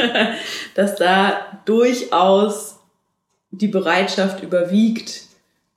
dass 0.75 0.95
da 0.95 1.61
durchaus 1.65 2.79
die 3.51 3.67
Bereitschaft 3.67 4.43
überwiegt, 4.43 5.23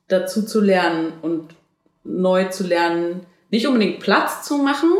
dazu 0.08 0.44
zu 0.44 0.60
lernen 0.60 1.12
und 1.22 1.54
neu 2.04 2.48
zu 2.48 2.66
lernen, 2.66 3.26
nicht 3.50 3.66
unbedingt 3.66 4.00
Platz 4.00 4.42
zu 4.46 4.58
machen 4.58 4.90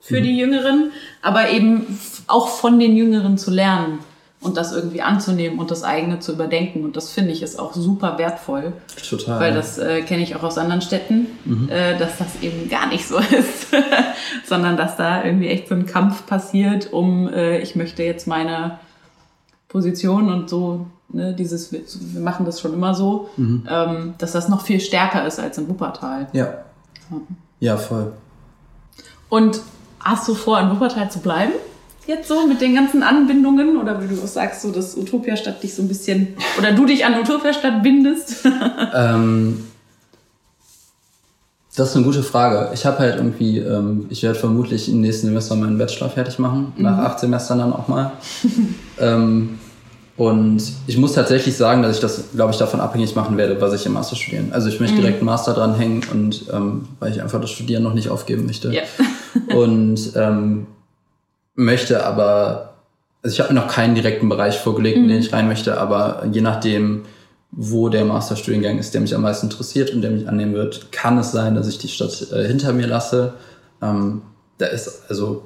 für 0.00 0.20
mhm. 0.20 0.24
die 0.24 0.36
Jüngeren, 0.38 0.92
aber 1.22 1.50
eben 1.50 1.98
auch 2.26 2.48
von 2.48 2.78
den 2.78 2.96
Jüngeren 2.96 3.38
zu 3.38 3.50
lernen 3.50 4.00
und 4.40 4.56
das 4.56 4.72
irgendwie 4.72 5.02
anzunehmen 5.02 5.58
und 5.58 5.70
das 5.70 5.82
eigene 5.82 6.18
zu 6.18 6.32
überdenken. 6.32 6.84
Und 6.84 6.96
das 6.96 7.10
finde 7.10 7.32
ich 7.32 7.42
ist 7.42 7.58
auch 7.58 7.74
super 7.74 8.16
wertvoll. 8.16 8.72
Total. 9.08 9.38
Weil 9.38 9.54
das 9.54 9.76
äh, 9.78 10.02
kenne 10.02 10.22
ich 10.22 10.34
auch 10.34 10.42
aus 10.42 10.56
anderen 10.56 10.80
Städten, 10.80 11.26
mhm. 11.44 11.68
äh, 11.68 11.98
dass 11.98 12.18
das 12.18 12.40
eben 12.40 12.68
gar 12.70 12.88
nicht 12.88 13.06
so 13.06 13.18
ist, 13.18 13.66
sondern 14.46 14.76
dass 14.76 14.96
da 14.96 15.24
irgendwie 15.24 15.48
echt 15.48 15.68
so 15.68 15.74
ein 15.74 15.86
Kampf 15.86 16.26
passiert, 16.26 16.92
um 16.92 17.28
äh, 17.28 17.58
ich 17.58 17.76
möchte 17.76 18.02
jetzt 18.02 18.26
meine 18.26 18.78
Position 19.68 20.32
und 20.32 20.48
so, 20.48 20.86
ne, 21.10 21.34
dieses, 21.34 21.70
wir 21.72 22.20
machen 22.20 22.46
das 22.46 22.60
schon 22.60 22.72
immer 22.72 22.94
so, 22.94 23.28
mhm. 23.36 23.66
ähm, 23.68 24.14
dass 24.16 24.32
das 24.32 24.48
noch 24.48 24.62
viel 24.62 24.80
stärker 24.80 25.26
ist 25.26 25.38
als 25.38 25.58
in 25.58 25.68
Wuppertal. 25.68 26.28
Ja. 26.32 26.44
Ja, 27.10 27.20
ja 27.60 27.76
voll. 27.76 28.12
Und 29.28 29.60
hast 30.00 30.26
du 30.26 30.34
vor, 30.34 30.58
in 30.60 30.70
Wuppertal 30.70 31.10
zu 31.10 31.20
bleiben? 31.20 31.52
Jetzt 32.06 32.28
so 32.28 32.46
mit 32.46 32.60
den 32.60 32.74
ganzen 32.74 33.02
Anbindungen 33.02 33.76
oder 33.76 34.02
wie 34.02 34.14
du 34.14 34.20
auch 34.20 34.26
sagst, 34.26 34.62
so 34.62 34.70
dass 34.70 34.96
Utopia-Stadt 34.96 35.62
dich 35.62 35.74
so 35.74 35.82
ein 35.82 35.88
bisschen 35.88 36.34
oder 36.58 36.72
du 36.72 36.86
dich 36.86 37.04
an 37.04 37.18
Utopia-Stadt 37.18 37.82
bindest? 37.82 38.44
ähm, 38.94 39.64
das 41.76 41.90
ist 41.90 41.96
eine 41.96 42.04
gute 42.04 42.22
Frage. 42.22 42.70
Ich 42.74 42.84
habe 42.84 42.98
halt 42.98 43.16
irgendwie, 43.16 43.58
ähm, 43.58 44.06
ich 44.10 44.22
werde 44.22 44.38
vermutlich 44.38 44.88
im 44.88 45.00
nächsten 45.00 45.28
Semester 45.28 45.54
meinen 45.54 45.78
Bachelor 45.78 46.10
fertig 46.10 46.38
machen, 46.38 46.72
mhm. 46.76 46.82
nach 46.82 46.98
acht 46.98 47.20
Semestern 47.20 47.58
dann 47.58 47.72
auch 47.72 47.88
mal. 47.88 48.12
ähm, 48.98 49.58
und 50.16 50.62
ich 50.86 50.98
muss 50.98 51.14
tatsächlich 51.14 51.56
sagen, 51.56 51.82
dass 51.82 51.94
ich 51.94 52.00
das, 52.00 52.24
glaube 52.34 52.52
ich, 52.52 52.58
davon 52.58 52.80
abhängig 52.80 53.14
machen 53.16 53.38
werde, 53.38 53.58
was 53.60 53.72
ich 53.72 53.86
im 53.86 53.94
Master 53.94 54.16
studieren. 54.16 54.52
Also 54.52 54.68
ich 54.68 54.78
möchte 54.78 54.96
mhm. 54.96 55.00
direkt 55.00 55.18
einen 55.18 55.26
Master 55.26 55.54
dranhängen 55.54 56.02
und 56.12 56.44
ähm, 56.52 56.88
weil 56.98 57.12
ich 57.12 57.22
einfach 57.22 57.40
das 57.40 57.50
Studieren 57.50 57.82
noch 57.82 57.94
nicht 57.94 58.10
aufgeben 58.10 58.44
möchte. 58.44 58.70
Ja. 58.70 58.82
und 59.56 60.12
ähm, 60.16 60.66
möchte 61.54 62.04
aber, 62.04 62.74
also 63.22 63.34
ich 63.34 63.40
habe 63.40 63.52
mir 63.52 63.60
noch 63.60 63.68
keinen 63.68 63.94
direkten 63.94 64.28
Bereich 64.28 64.58
vorgelegt, 64.58 64.96
in 64.96 65.08
den 65.08 65.18
mhm. 65.18 65.22
ich 65.22 65.32
rein 65.32 65.48
möchte, 65.48 65.78
aber 65.78 66.24
je 66.30 66.40
nachdem, 66.40 67.02
wo 67.52 67.88
der 67.88 68.04
Masterstudiengang 68.04 68.78
ist, 68.78 68.94
der 68.94 69.00
mich 69.00 69.14
am 69.14 69.22
meisten 69.22 69.46
interessiert 69.46 69.90
und 69.90 70.02
der 70.02 70.10
mich 70.10 70.28
annehmen 70.28 70.54
wird, 70.54 70.92
kann 70.92 71.18
es 71.18 71.32
sein, 71.32 71.54
dass 71.54 71.68
ich 71.68 71.78
die 71.78 71.88
Stadt 71.88 72.28
äh, 72.32 72.46
hinter 72.46 72.72
mir 72.72 72.86
lasse. 72.86 73.34
Ähm, 73.82 74.22
da 74.58 74.66
ist 74.66 75.02
also, 75.08 75.44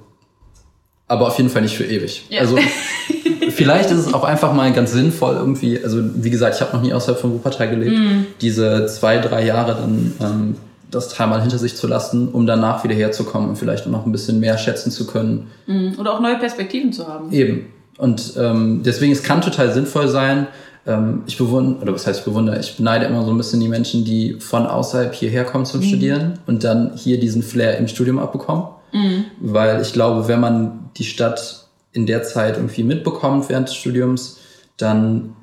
aber 1.08 1.28
auf 1.28 1.38
jeden 1.38 1.48
Fall 1.48 1.62
nicht 1.62 1.76
für 1.76 1.84
ewig. 1.84 2.26
Ja. 2.28 2.40
Also 2.40 2.58
vielleicht 3.50 3.90
ist 3.90 3.98
es 3.98 4.12
auch 4.12 4.24
einfach 4.24 4.52
mal 4.52 4.70
ganz 4.72 4.92
sinnvoll 4.92 5.34
irgendwie, 5.36 5.82
also 5.82 5.98
wie 6.02 6.30
gesagt, 6.30 6.56
ich 6.56 6.60
habe 6.60 6.76
noch 6.76 6.82
nie 6.82 6.92
außerhalb 6.92 7.18
von 7.18 7.32
Wuppertal 7.32 7.70
gelebt, 7.70 7.96
mhm. 7.96 8.26
diese 8.40 8.86
zwei, 8.86 9.18
drei 9.18 9.44
Jahre 9.46 9.74
dann 9.74 10.12
ähm, 10.20 10.56
das 10.94 11.08
dreimal 11.08 11.40
hinter 11.40 11.58
sich 11.58 11.76
zu 11.76 11.86
lassen, 11.86 12.28
um 12.28 12.46
danach 12.46 12.84
wieder 12.84 12.94
herzukommen 12.94 13.48
und 13.48 13.56
vielleicht 13.56 13.86
noch 13.86 14.06
ein 14.06 14.12
bisschen 14.12 14.40
mehr 14.40 14.58
schätzen 14.58 14.90
zu 14.90 15.06
können. 15.06 15.50
Mhm. 15.66 15.94
Oder 15.98 16.14
auch 16.14 16.20
neue 16.20 16.36
Perspektiven 16.36 16.92
zu 16.92 17.08
haben. 17.08 17.32
Eben. 17.32 17.66
Und 17.98 18.34
ähm, 18.36 18.82
deswegen, 18.84 19.12
es 19.12 19.22
kann 19.22 19.40
total 19.40 19.72
sinnvoll 19.72 20.08
sein. 20.08 20.46
Ähm, 20.86 21.22
ich 21.26 21.38
bewundere, 21.38 21.82
oder 21.82 21.94
was 21.94 22.06
heißt 22.06 22.20
ich 22.20 22.24
bewundere, 22.24 22.58
ich 22.58 22.76
beneide 22.76 23.06
immer 23.06 23.24
so 23.24 23.30
ein 23.30 23.36
bisschen 23.36 23.60
die 23.60 23.68
Menschen, 23.68 24.04
die 24.04 24.40
von 24.40 24.66
außerhalb 24.66 25.14
hierher 25.14 25.44
kommen 25.44 25.64
zum 25.64 25.80
mhm. 25.80 25.84
Studieren 25.84 26.38
und 26.46 26.64
dann 26.64 26.92
hier 26.96 27.18
diesen 27.18 27.42
Flair 27.42 27.78
im 27.78 27.88
Studium 27.88 28.18
abbekommen. 28.18 28.66
Mhm. 28.92 29.24
Weil 29.40 29.80
ich 29.80 29.92
glaube, 29.92 30.28
wenn 30.28 30.40
man 30.40 30.90
die 30.96 31.04
Stadt 31.04 31.66
in 31.92 32.06
der 32.06 32.22
Zeit 32.24 32.56
irgendwie 32.56 32.82
mitbekommt 32.82 33.48
während 33.48 33.68
des 33.68 33.76
Studiums, 33.76 34.38
dann 34.76 35.36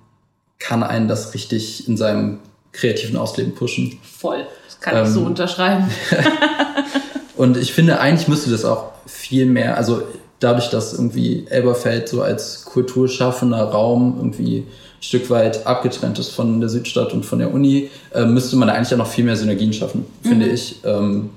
kann 0.59 0.83
einen 0.83 1.07
das 1.07 1.33
richtig 1.33 1.87
in 1.87 1.97
seinem 1.97 2.39
kreativen 2.71 3.17
Ausleben 3.17 3.53
pushen. 3.55 3.99
Voll. 4.03 4.45
Kann 4.81 4.97
ähm, 4.97 5.03
ich 5.05 5.09
so 5.09 5.21
ähm, 5.21 5.27
unterschreiben. 5.27 5.85
und 7.37 7.55
ich 7.55 7.71
finde, 7.73 8.01
eigentlich 8.01 8.27
müsste 8.27 8.51
das 8.51 8.65
auch 8.65 8.91
viel 9.05 9.45
mehr, 9.45 9.77
also 9.77 10.03
dadurch, 10.39 10.69
dass 10.69 10.93
irgendwie 10.93 11.45
Elberfeld 11.49 12.09
so 12.09 12.21
als 12.21 12.65
kulturschaffender 12.65 13.63
Raum 13.63 14.15
irgendwie 14.17 14.57
ein 14.57 14.67
Stück 14.99 15.29
weit 15.29 15.65
abgetrennt 15.65 16.19
ist 16.19 16.29
von 16.31 16.59
der 16.59 16.69
Südstadt 16.69 17.13
und 17.13 17.25
von 17.25 17.39
der 17.39 17.53
Uni, 17.53 17.89
äh, 18.13 18.25
müsste 18.25 18.57
man 18.57 18.69
eigentlich 18.69 18.89
ja 18.89 18.97
noch 18.97 19.07
viel 19.07 19.23
mehr 19.23 19.37
Synergien 19.37 19.71
schaffen, 19.71 20.05
mhm. 20.23 20.27
finde 20.27 20.47
ich. 20.47 20.81
Ähm, 20.83 21.29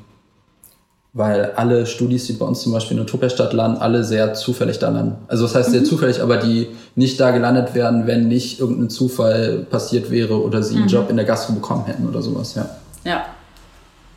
weil 1.17 1.53
alle 1.55 1.87
Studis, 1.87 2.27
die 2.27 2.33
bei 2.33 2.45
uns 2.45 2.63
zum 2.63 2.73
Beispiel 2.73 2.97
in 2.97 3.03
Utopia-Stadt 3.05 3.53
landen, 3.53 3.79
alle 3.79 4.03
sehr 4.03 4.35
zufällig 4.35 4.81
da 4.81 4.89
landen. 4.89 5.17
Also 5.29 5.45
das 5.45 5.55
heißt 5.55 5.71
sehr 5.71 5.83
mhm. 5.83 5.87
zufällig, 5.87 6.21
aber 6.21 6.39
die 6.39 6.69
nicht 6.97 7.21
da 7.21 7.31
gelandet 7.31 7.75
werden, 7.77 8.09
wenn 8.09 8.27
nicht 8.27 8.59
irgendein 8.59 8.91
Zufall 8.91 9.65
passiert 9.71 10.11
wäre 10.11 10.43
oder 10.43 10.63
sie 10.65 10.75
einen 10.75 10.85
mhm. 10.85 10.89
Job 10.89 11.11
in 11.11 11.17
der 11.17 11.25
Gastro 11.25 11.53
bekommen 11.53 11.85
hätten 11.85 12.09
oder 12.09 12.21
sowas, 12.21 12.57
ja. 12.57 12.69
Ja, 13.05 13.27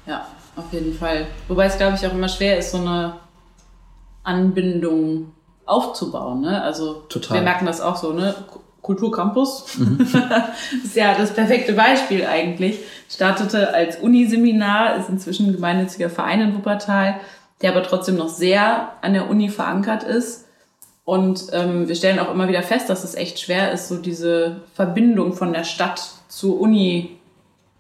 ja, 0.06 0.26
auf 0.56 0.72
jeden 0.72 0.94
Fall. 0.94 1.28
Wobei 1.48 1.66
es, 1.66 1.78
glaube 1.78 1.96
ich, 1.96 2.08
auch 2.08 2.14
immer 2.14 2.30
schwer 2.30 2.58
ist, 2.58 2.72
so 2.72 2.78
eine 2.78 3.18
Anbindung 4.24 5.34
aufzubauen. 5.66 6.42
Ne? 6.42 6.62
Also 6.62 7.04
Total. 7.10 7.38
wir 7.38 7.42
merken 7.44 7.66
das 7.66 7.82
auch 7.82 7.98
so, 7.98 8.14
ne? 8.14 8.34
Kulturcampus 8.82 9.78
mhm. 9.80 10.00
ist 10.84 10.96
ja 10.96 11.14
das 11.14 11.34
perfekte 11.34 11.74
Beispiel 11.74 12.26
eigentlich. 12.26 12.80
Startete 13.10 13.74
als 13.74 13.98
Uniseminar, 13.98 14.96
ist 14.96 15.10
inzwischen 15.10 15.48
ein 15.48 15.54
gemeinnütziger 15.54 16.10
Verein 16.10 16.40
in 16.40 16.56
Wuppertal, 16.56 17.20
der 17.62 17.72
aber 17.72 17.84
trotzdem 17.84 18.16
noch 18.16 18.30
sehr 18.30 18.94
an 19.02 19.14
der 19.14 19.30
Uni 19.30 19.50
verankert 19.50 20.04
ist. 20.04 20.46
Und 21.04 21.48
ähm, 21.52 21.90
wir 21.90 21.96
stellen 21.96 22.20
auch 22.20 22.32
immer 22.32 22.48
wieder 22.48 22.64
fest, 22.64 22.90
dass 22.90 23.04
es 23.04 23.16
echt 23.16 23.40
schwer 23.40 23.74
ist, 23.74 23.90
so 23.90 23.98
diese 23.98 24.62
Verbindung 24.74 25.34
von 25.34 25.52
der 25.52 25.66
Stadt 25.66 26.02
zur 26.30 26.60
Uni 26.60 27.17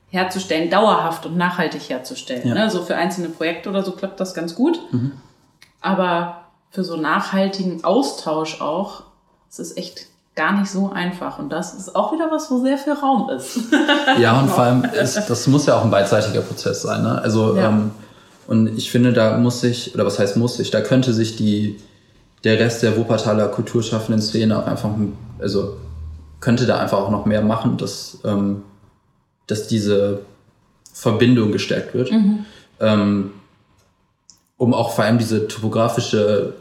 herzustellen, 0.09 0.69
dauerhaft 0.69 1.25
und 1.25 1.37
nachhaltig 1.37 1.89
herzustellen. 1.89 2.47
Ja. 2.47 2.53
Ne? 2.53 2.69
So 2.69 2.83
für 2.83 2.95
einzelne 2.95 3.29
Projekte 3.29 3.69
oder 3.69 3.83
so 3.83 3.91
klappt 3.91 4.19
das 4.19 4.33
ganz 4.33 4.55
gut. 4.55 4.79
Mhm. 4.91 5.13
Aber 5.81 6.41
für 6.71 6.83
so 6.83 6.97
nachhaltigen 6.97 7.83
Austausch 7.83 8.61
auch, 8.61 9.03
es 9.49 9.59
ist 9.59 9.77
echt 9.77 10.07
gar 10.35 10.57
nicht 10.57 10.71
so 10.71 10.91
einfach. 10.91 11.39
Und 11.39 11.49
das 11.49 11.73
ist 11.73 11.95
auch 11.95 12.13
wieder 12.13 12.31
was, 12.31 12.49
wo 12.51 12.61
sehr 12.61 12.77
viel 12.77 12.93
Raum 12.93 13.29
ist. 13.29 13.59
ja, 14.19 14.39
und 14.39 14.49
vor 14.49 14.63
allem, 14.63 14.83
ist, 14.85 15.15
das 15.29 15.47
muss 15.47 15.65
ja 15.65 15.77
auch 15.77 15.83
ein 15.83 15.91
beidseitiger 15.91 16.41
Prozess 16.41 16.83
sein. 16.83 17.03
Ne? 17.03 17.21
Also, 17.21 17.57
ja. 17.57 17.69
ähm, 17.69 17.91
und 18.47 18.77
ich 18.77 18.91
finde, 18.91 19.11
da 19.11 19.37
muss 19.37 19.59
sich, 19.59 19.93
oder 19.93 20.05
was 20.05 20.19
heißt 20.19 20.37
muss 20.37 20.55
sich, 20.55 20.71
da 20.71 20.79
könnte 20.81 21.13
sich 21.13 21.35
die, 21.35 21.81
der 22.43 22.59
Rest 22.59 22.83
der 22.83 22.95
Wuppertaler 22.95 23.47
kulturschaffenden 23.49 24.21
Szene 24.21 24.57
auch 24.57 24.67
einfach, 24.67 24.91
also 25.39 25.75
könnte 26.39 26.65
da 26.65 26.77
einfach 26.77 26.99
auch 26.99 27.09
noch 27.09 27.25
mehr 27.25 27.41
machen, 27.41 27.77
dass, 27.77 28.19
ähm, 28.23 28.63
dass 29.47 29.67
diese 29.67 30.21
Verbindung 30.93 31.51
gestärkt 31.51 31.93
wird. 31.93 32.11
Mhm. 32.11 32.45
Ähm, 32.79 33.31
um 34.57 34.73
auch 34.73 34.93
vor 34.95 35.05
allem 35.05 35.17
diese 35.17 35.47
topografische, 35.47 36.53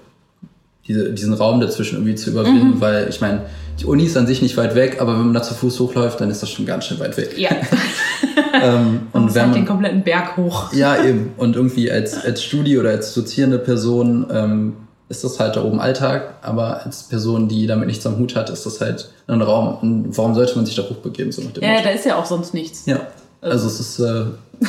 diese, 0.87 1.13
diesen 1.13 1.35
Raum 1.35 1.61
dazwischen 1.61 1.97
irgendwie 1.97 2.15
zu 2.15 2.31
überwinden, 2.31 2.77
mhm. 2.77 2.81
weil 2.81 3.09
ich 3.09 3.21
meine, 3.21 3.47
die 3.81 3.85
Uni 3.87 4.05
ist 4.05 4.17
an 4.17 4.27
sich 4.27 4.41
nicht 4.43 4.57
weit 4.57 4.75
weg, 4.75 4.99
aber 5.01 5.15
wenn 5.15 5.25
man 5.25 5.35
da 5.35 5.43
zu 5.43 5.55
Fuß 5.55 5.81
hochläuft, 5.81 6.21
dann 6.21 6.31
ist 6.31 6.43
das 6.43 6.51
schon 6.51 6.65
ganz 6.65 6.87
schön 6.87 6.99
weit 7.01 7.17
weg. 7.17 7.37
Ja. 7.37 7.51
ähm, 8.63 9.01
und 9.13 9.35
wenn 9.35 9.43
halt 9.43 9.51
man, 9.51 9.61
den 9.61 9.67
kompletten 9.67 10.03
Berg 10.03 10.37
hoch. 10.37 10.73
Ja, 10.73 11.03
eben. 11.03 11.33
Und 11.37 11.57
irgendwie 11.57 11.91
als, 11.91 12.25
als 12.25 12.43
Studi- 12.43 12.79
oder 12.79 12.91
als 12.91 13.13
dozierende 13.15 13.59
Person 13.59 14.27
ähm, 14.31 14.73
ist 15.09 15.23
das 15.23 15.39
halt 15.39 15.57
da 15.57 15.65
oben 15.65 15.81
Alltag, 15.81 16.35
aber 16.43 16.85
als 16.85 17.05
Person, 17.05 17.49
die 17.49 17.67
damit 17.67 17.87
nichts 17.87 18.05
am 18.07 18.19
Hut 18.19 18.35
hat, 18.35 18.51
ist 18.51 18.67
das 18.67 18.81
halt 18.81 19.11
ein 19.29 19.41
Raum. 19.41 19.79
Und 19.81 20.17
warum 20.17 20.35
sollte 20.35 20.57
man 20.57 20.67
sich 20.67 20.75
da 20.75 20.83
hochbegeben? 20.83 21.33
So 21.33 21.43
nach 21.43 21.53
dem 21.53 21.63
ja, 21.63 21.71
Motto? 21.71 21.85
da 21.85 21.91
ist 21.91 22.05
ja 22.05 22.17
auch 22.17 22.27
sonst 22.27 22.55
nichts. 22.55 22.87
Ja. 22.87 23.01
Also, 23.41 23.67
also 23.67 23.67
es 23.69 23.81
ist. 23.81 23.99
Äh, 24.01 24.25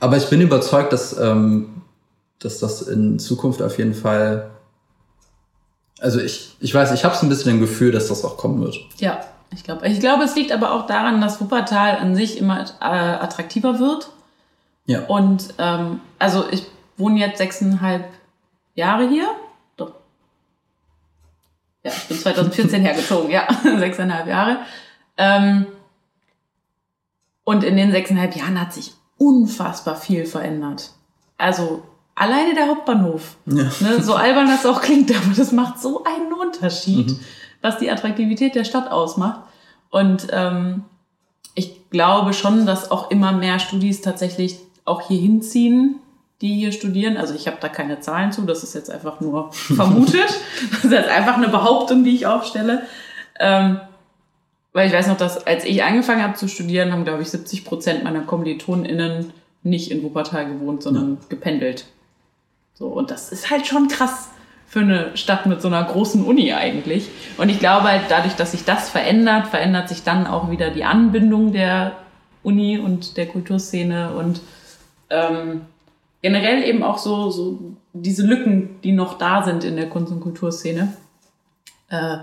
aber 0.00 0.16
ich 0.16 0.26
bin 0.26 0.40
überzeugt, 0.40 0.92
dass, 0.92 1.18
ähm, 1.18 1.82
dass 2.38 2.58
das 2.58 2.82
in 2.82 3.18
Zukunft 3.18 3.62
auf 3.62 3.78
jeden 3.78 3.94
Fall 3.94 4.50
also 6.00 6.20
ich, 6.20 6.56
ich 6.60 6.74
weiß, 6.74 6.92
ich 6.92 7.04
habe 7.04 7.14
so 7.14 7.26
ein 7.26 7.28
bisschen 7.28 7.54
ein 7.54 7.60
Gefühl, 7.60 7.92
dass 7.92 8.08
das 8.08 8.24
auch 8.24 8.36
kommen 8.36 8.60
wird. 8.62 8.76
Ja, 8.98 9.20
ich 9.52 9.64
glaube. 9.64 9.86
Ich 9.86 10.00
glaube, 10.00 10.24
es 10.24 10.34
liegt 10.34 10.52
aber 10.52 10.72
auch 10.72 10.86
daran, 10.86 11.20
dass 11.20 11.40
Wuppertal 11.40 11.98
an 11.98 12.14
sich 12.14 12.38
immer 12.38 12.64
äh, 12.80 12.84
attraktiver 12.84 13.78
wird. 13.78 14.08
Ja. 14.86 15.04
Und 15.06 15.54
ähm, 15.58 16.00
also 16.18 16.44
ich 16.50 16.64
wohne 16.96 17.20
jetzt 17.20 17.38
sechseinhalb 17.38 18.04
Jahre 18.80 19.08
hier. 19.08 19.28
Doch. 19.76 19.92
Ja, 21.84 21.92
ich 21.92 22.08
bin 22.08 22.18
2014 22.18 22.82
hergezogen, 22.84 23.30
ja, 23.30 23.46
sechseinhalb 23.62 24.26
Jahre. 24.26 24.58
Ähm, 25.16 25.66
und 27.44 27.64
in 27.64 27.76
den 27.76 27.92
sechseinhalb 27.92 28.34
Jahren 28.36 28.60
hat 28.60 28.72
sich 28.72 28.92
unfassbar 29.18 29.96
viel 29.96 30.24
verändert. 30.24 30.90
Also 31.36 31.82
alleine 32.14 32.54
der 32.54 32.68
Hauptbahnhof. 32.68 33.36
Ja. 33.46 33.64
Ne, 33.80 34.02
so 34.02 34.14
albern 34.14 34.46
das 34.46 34.66
auch 34.66 34.80
klingt, 34.80 35.10
aber 35.10 35.34
das 35.34 35.52
macht 35.52 35.80
so 35.80 36.04
einen 36.04 36.32
Unterschied, 36.32 37.08
mhm. 37.08 37.20
was 37.60 37.78
die 37.78 37.90
Attraktivität 37.90 38.54
der 38.54 38.64
Stadt 38.64 38.90
ausmacht. 38.90 39.40
Und 39.90 40.28
ähm, 40.30 40.84
ich 41.54 41.90
glaube 41.90 42.32
schon, 42.32 42.66
dass 42.66 42.90
auch 42.90 43.10
immer 43.10 43.32
mehr 43.32 43.58
Studis 43.58 44.00
tatsächlich 44.00 44.58
auch 44.84 45.02
hier 45.02 45.20
hinziehen, 45.20 46.00
die 46.40 46.54
hier 46.54 46.72
studieren. 46.72 47.16
Also 47.16 47.34
ich 47.34 47.46
habe 47.46 47.58
da 47.60 47.68
keine 47.68 48.00
Zahlen 48.00 48.32
zu, 48.32 48.42
das 48.42 48.62
ist 48.62 48.74
jetzt 48.74 48.90
einfach 48.90 49.20
nur 49.20 49.52
vermutet. 49.52 50.40
das 50.70 50.84
ist 50.84 50.92
jetzt 50.92 51.08
einfach 51.08 51.36
eine 51.36 51.48
Behauptung, 51.48 52.04
die 52.04 52.14
ich 52.14 52.26
aufstelle. 52.26 52.82
Ähm, 53.38 53.80
weil 54.72 54.86
ich 54.86 54.94
weiß 54.94 55.08
noch, 55.08 55.16
dass 55.16 55.46
als 55.46 55.64
ich 55.64 55.82
angefangen 55.82 56.22
habe 56.22 56.34
zu 56.34 56.48
studieren, 56.48 56.92
haben, 56.92 57.04
glaube 57.04 57.22
ich, 57.22 57.30
70 57.30 57.64
Prozent 57.64 58.04
meiner 58.04 58.20
KommilitonInnen 58.20 59.32
nicht 59.62 59.90
in 59.90 60.02
Wuppertal 60.02 60.46
gewohnt, 60.46 60.82
sondern 60.82 61.18
ja. 61.20 61.26
gependelt. 61.28 61.86
So, 62.74 62.86
und 62.86 63.10
das 63.10 63.30
ist 63.30 63.50
halt 63.50 63.66
schon 63.66 63.88
krass 63.88 64.30
für 64.66 64.80
eine 64.80 65.16
Stadt 65.16 65.46
mit 65.46 65.60
so 65.60 65.68
einer 65.68 65.82
großen 65.82 66.24
Uni 66.24 66.52
eigentlich. 66.52 67.08
Und 67.36 67.48
ich 67.48 67.58
glaube 67.58 67.88
halt, 67.88 68.02
dadurch, 68.08 68.36
dass 68.36 68.52
sich 68.52 68.64
das 68.64 68.88
verändert, 68.88 69.48
verändert 69.48 69.88
sich 69.88 70.04
dann 70.04 70.26
auch 70.26 70.50
wieder 70.50 70.70
die 70.70 70.84
Anbindung 70.84 71.52
der 71.52 71.96
Uni 72.44 72.78
und 72.78 73.16
der 73.16 73.26
Kulturszene 73.26 74.12
und 74.12 74.40
ähm, 75.10 75.62
generell 76.22 76.62
eben 76.62 76.82
auch 76.82 76.98
so, 76.98 77.30
so 77.30 77.58
diese 77.92 78.26
Lücken, 78.26 78.80
die 78.82 78.92
noch 78.92 79.18
da 79.18 79.44
sind 79.44 79.64
in 79.64 79.76
der 79.76 79.88
Kunst- 79.88 80.12
und 80.12 80.20
Kulturszene, 80.20 80.92
äh, 81.88 82.18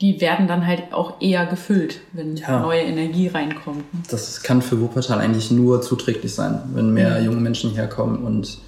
die 0.00 0.20
werden 0.20 0.48
dann 0.48 0.66
halt 0.66 0.92
auch 0.92 1.20
eher 1.20 1.46
gefüllt, 1.46 2.00
wenn 2.12 2.36
ja. 2.36 2.60
neue 2.60 2.82
Energie 2.82 3.28
reinkommt. 3.28 3.84
Das 4.10 4.42
kann 4.42 4.60
für 4.60 4.80
Wuppertal 4.80 5.18
eigentlich 5.18 5.50
nur 5.50 5.80
zuträglich 5.80 6.34
sein, 6.34 6.60
wenn 6.74 6.92
mehr 6.92 7.20
mhm. 7.20 7.26
junge 7.26 7.40
Menschen 7.40 7.70
herkommen 7.72 8.22
und 8.24 8.58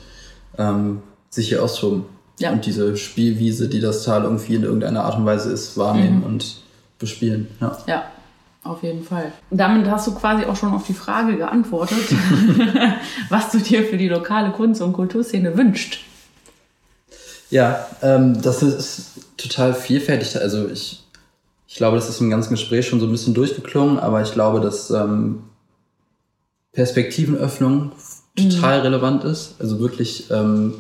ähm, 0.56 1.02
sich 1.28 1.48
hier 1.48 1.62
austoben. 1.62 2.06
Ja. 2.38 2.52
Und 2.52 2.66
diese 2.66 2.96
Spielwiese, 2.96 3.68
die 3.68 3.80
das 3.80 4.04
Tal 4.04 4.24
irgendwie 4.24 4.54
in 4.54 4.62
irgendeiner 4.62 5.04
Art 5.04 5.16
und 5.16 5.26
Weise 5.26 5.52
ist, 5.52 5.76
wahrnehmen 5.76 6.18
mhm. 6.18 6.24
und 6.24 6.56
bespielen. 6.98 7.48
Ja. 7.60 7.78
ja, 7.86 8.04
auf 8.64 8.82
jeden 8.82 9.04
Fall. 9.04 9.32
Damit 9.50 9.88
hast 9.88 10.06
du 10.06 10.14
quasi 10.14 10.44
auch 10.44 10.56
schon 10.56 10.72
auf 10.72 10.86
die 10.86 10.94
Frage 10.94 11.36
geantwortet, 11.36 11.98
was 13.28 13.50
du 13.50 13.58
dir 13.58 13.84
für 13.84 13.98
die 13.98 14.08
lokale 14.08 14.50
Kunst- 14.50 14.82
und 14.82 14.94
Kulturszene 14.94 15.56
wünscht. 15.56 16.00
Ja, 17.50 17.86
ähm, 18.02 18.40
das 18.40 18.62
ist 18.62 19.12
total 19.36 19.74
vielfältig. 19.74 20.40
Also 20.40 20.68
ich, 20.68 21.04
ich 21.68 21.76
glaube, 21.76 21.96
das 21.96 22.08
ist 22.08 22.20
im 22.20 22.30
ganzen 22.30 22.50
Gespräch 22.50 22.88
schon 22.88 23.00
so 23.00 23.06
ein 23.06 23.12
bisschen 23.12 23.34
durchgeklungen, 23.34 23.98
aber 23.98 24.22
ich 24.22 24.32
glaube, 24.32 24.60
dass 24.60 24.90
ähm, 24.90 25.44
Perspektivenöffnung 26.72 27.92
total 28.36 28.78
mhm. 28.78 28.84
relevant 28.84 29.24
ist. 29.24 29.56
Also 29.60 29.78
wirklich 29.78 30.30
ähm, 30.30 30.74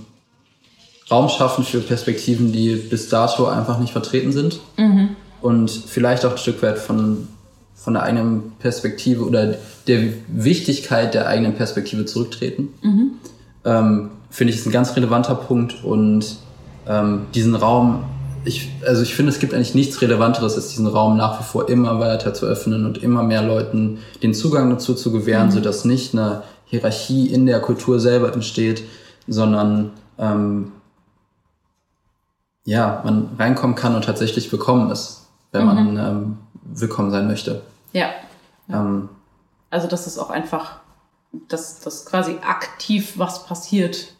Raum 1.10 1.28
schaffen 1.28 1.64
für 1.64 1.80
Perspektiven, 1.80 2.50
die 2.50 2.74
bis 2.76 3.08
dato 3.08 3.46
einfach 3.46 3.78
nicht 3.78 3.92
vertreten 3.92 4.32
sind. 4.32 4.60
Mhm. 4.76 5.16
Und 5.40 5.70
vielleicht 5.70 6.24
auch 6.24 6.32
ein 6.32 6.38
Stück 6.38 6.62
weit 6.62 6.78
von, 6.78 7.28
von 7.74 7.94
der 7.94 8.02
eigenen 8.04 8.52
Perspektive 8.58 9.24
oder 9.24 9.56
der 9.86 10.00
Wichtigkeit 10.28 11.14
der 11.14 11.26
eigenen 11.26 11.54
Perspektive 11.54 12.06
zurücktreten. 12.06 12.68
Mhm. 12.82 13.10
Ähm, 13.64 14.10
Finde 14.30 14.52
ich 14.52 14.58
ist 14.58 14.66
ein 14.66 14.72
ganz 14.72 14.96
relevanter 14.96 15.34
Punkt 15.34 15.84
und 15.84 16.38
ähm, 16.88 17.26
diesen 17.34 17.54
Raum, 17.54 18.04
ich, 18.44 18.70
also 18.86 19.02
ich 19.02 19.14
finde, 19.14 19.30
es 19.30 19.38
gibt 19.38 19.54
eigentlich 19.54 19.74
nichts 19.74 20.02
Relevanteres, 20.02 20.56
als 20.56 20.68
diesen 20.68 20.86
Raum 20.86 21.16
nach 21.16 21.38
wie 21.40 21.44
vor 21.44 21.68
immer 21.68 22.00
weiter 22.00 22.34
zu 22.34 22.46
öffnen 22.46 22.84
und 22.84 22.98
immer 22.98 23.22
mehr 23.22 23.42
Leuten 23.42 23.98
den 24.22 24.34
Zugang 24.34 24.70
dazu 24.70 24.94
zu 24.94 25.12
gewähren, 25.12 25.48
mhm. 25.48 25.52
sodass 25.52 25.84
nicht 25.84 26.14
eine 26.14 26.42
Hierarchie 26.64 27.26
in 27.26 27.46
der 27.46 27.60
Kultur 27.60 28.00
selber 28.00 28.32
entsteht, 28.32 28.82
sondern 29.28 29.90
ähm, 30.18 30.72
ja, 32.64 33.02
man 33.04 33.28
reinkommen 33.38 33.76
kann 33.76 33.94
und 33.94 34.04
tatsächlich 34.04 34.50
willkommen 34.50 34.90
ist, 34.90 35.28
wenn 35.52 35.62
mhm. 35.62 35.66
man 35.66 35.96
ähm, 35.96 36.36
willkommen 36.80 37.10
sein 37.10 37.26
möchte. 37.26 37.62
Ja. 37.92 38.10
Ähm, 38.68 39.08
also 39.70 39.88
das 39.88 40.06
ist 40.06 40.18
auch 40.18 40.30
einfach, 40.30 40.80
dass, 41.48 41.80
dass 41.80 42.06
quasi 42.06 42.36
aktiv 42.46 43.14
was 43.16 43.46
passiert, 43.46 44.14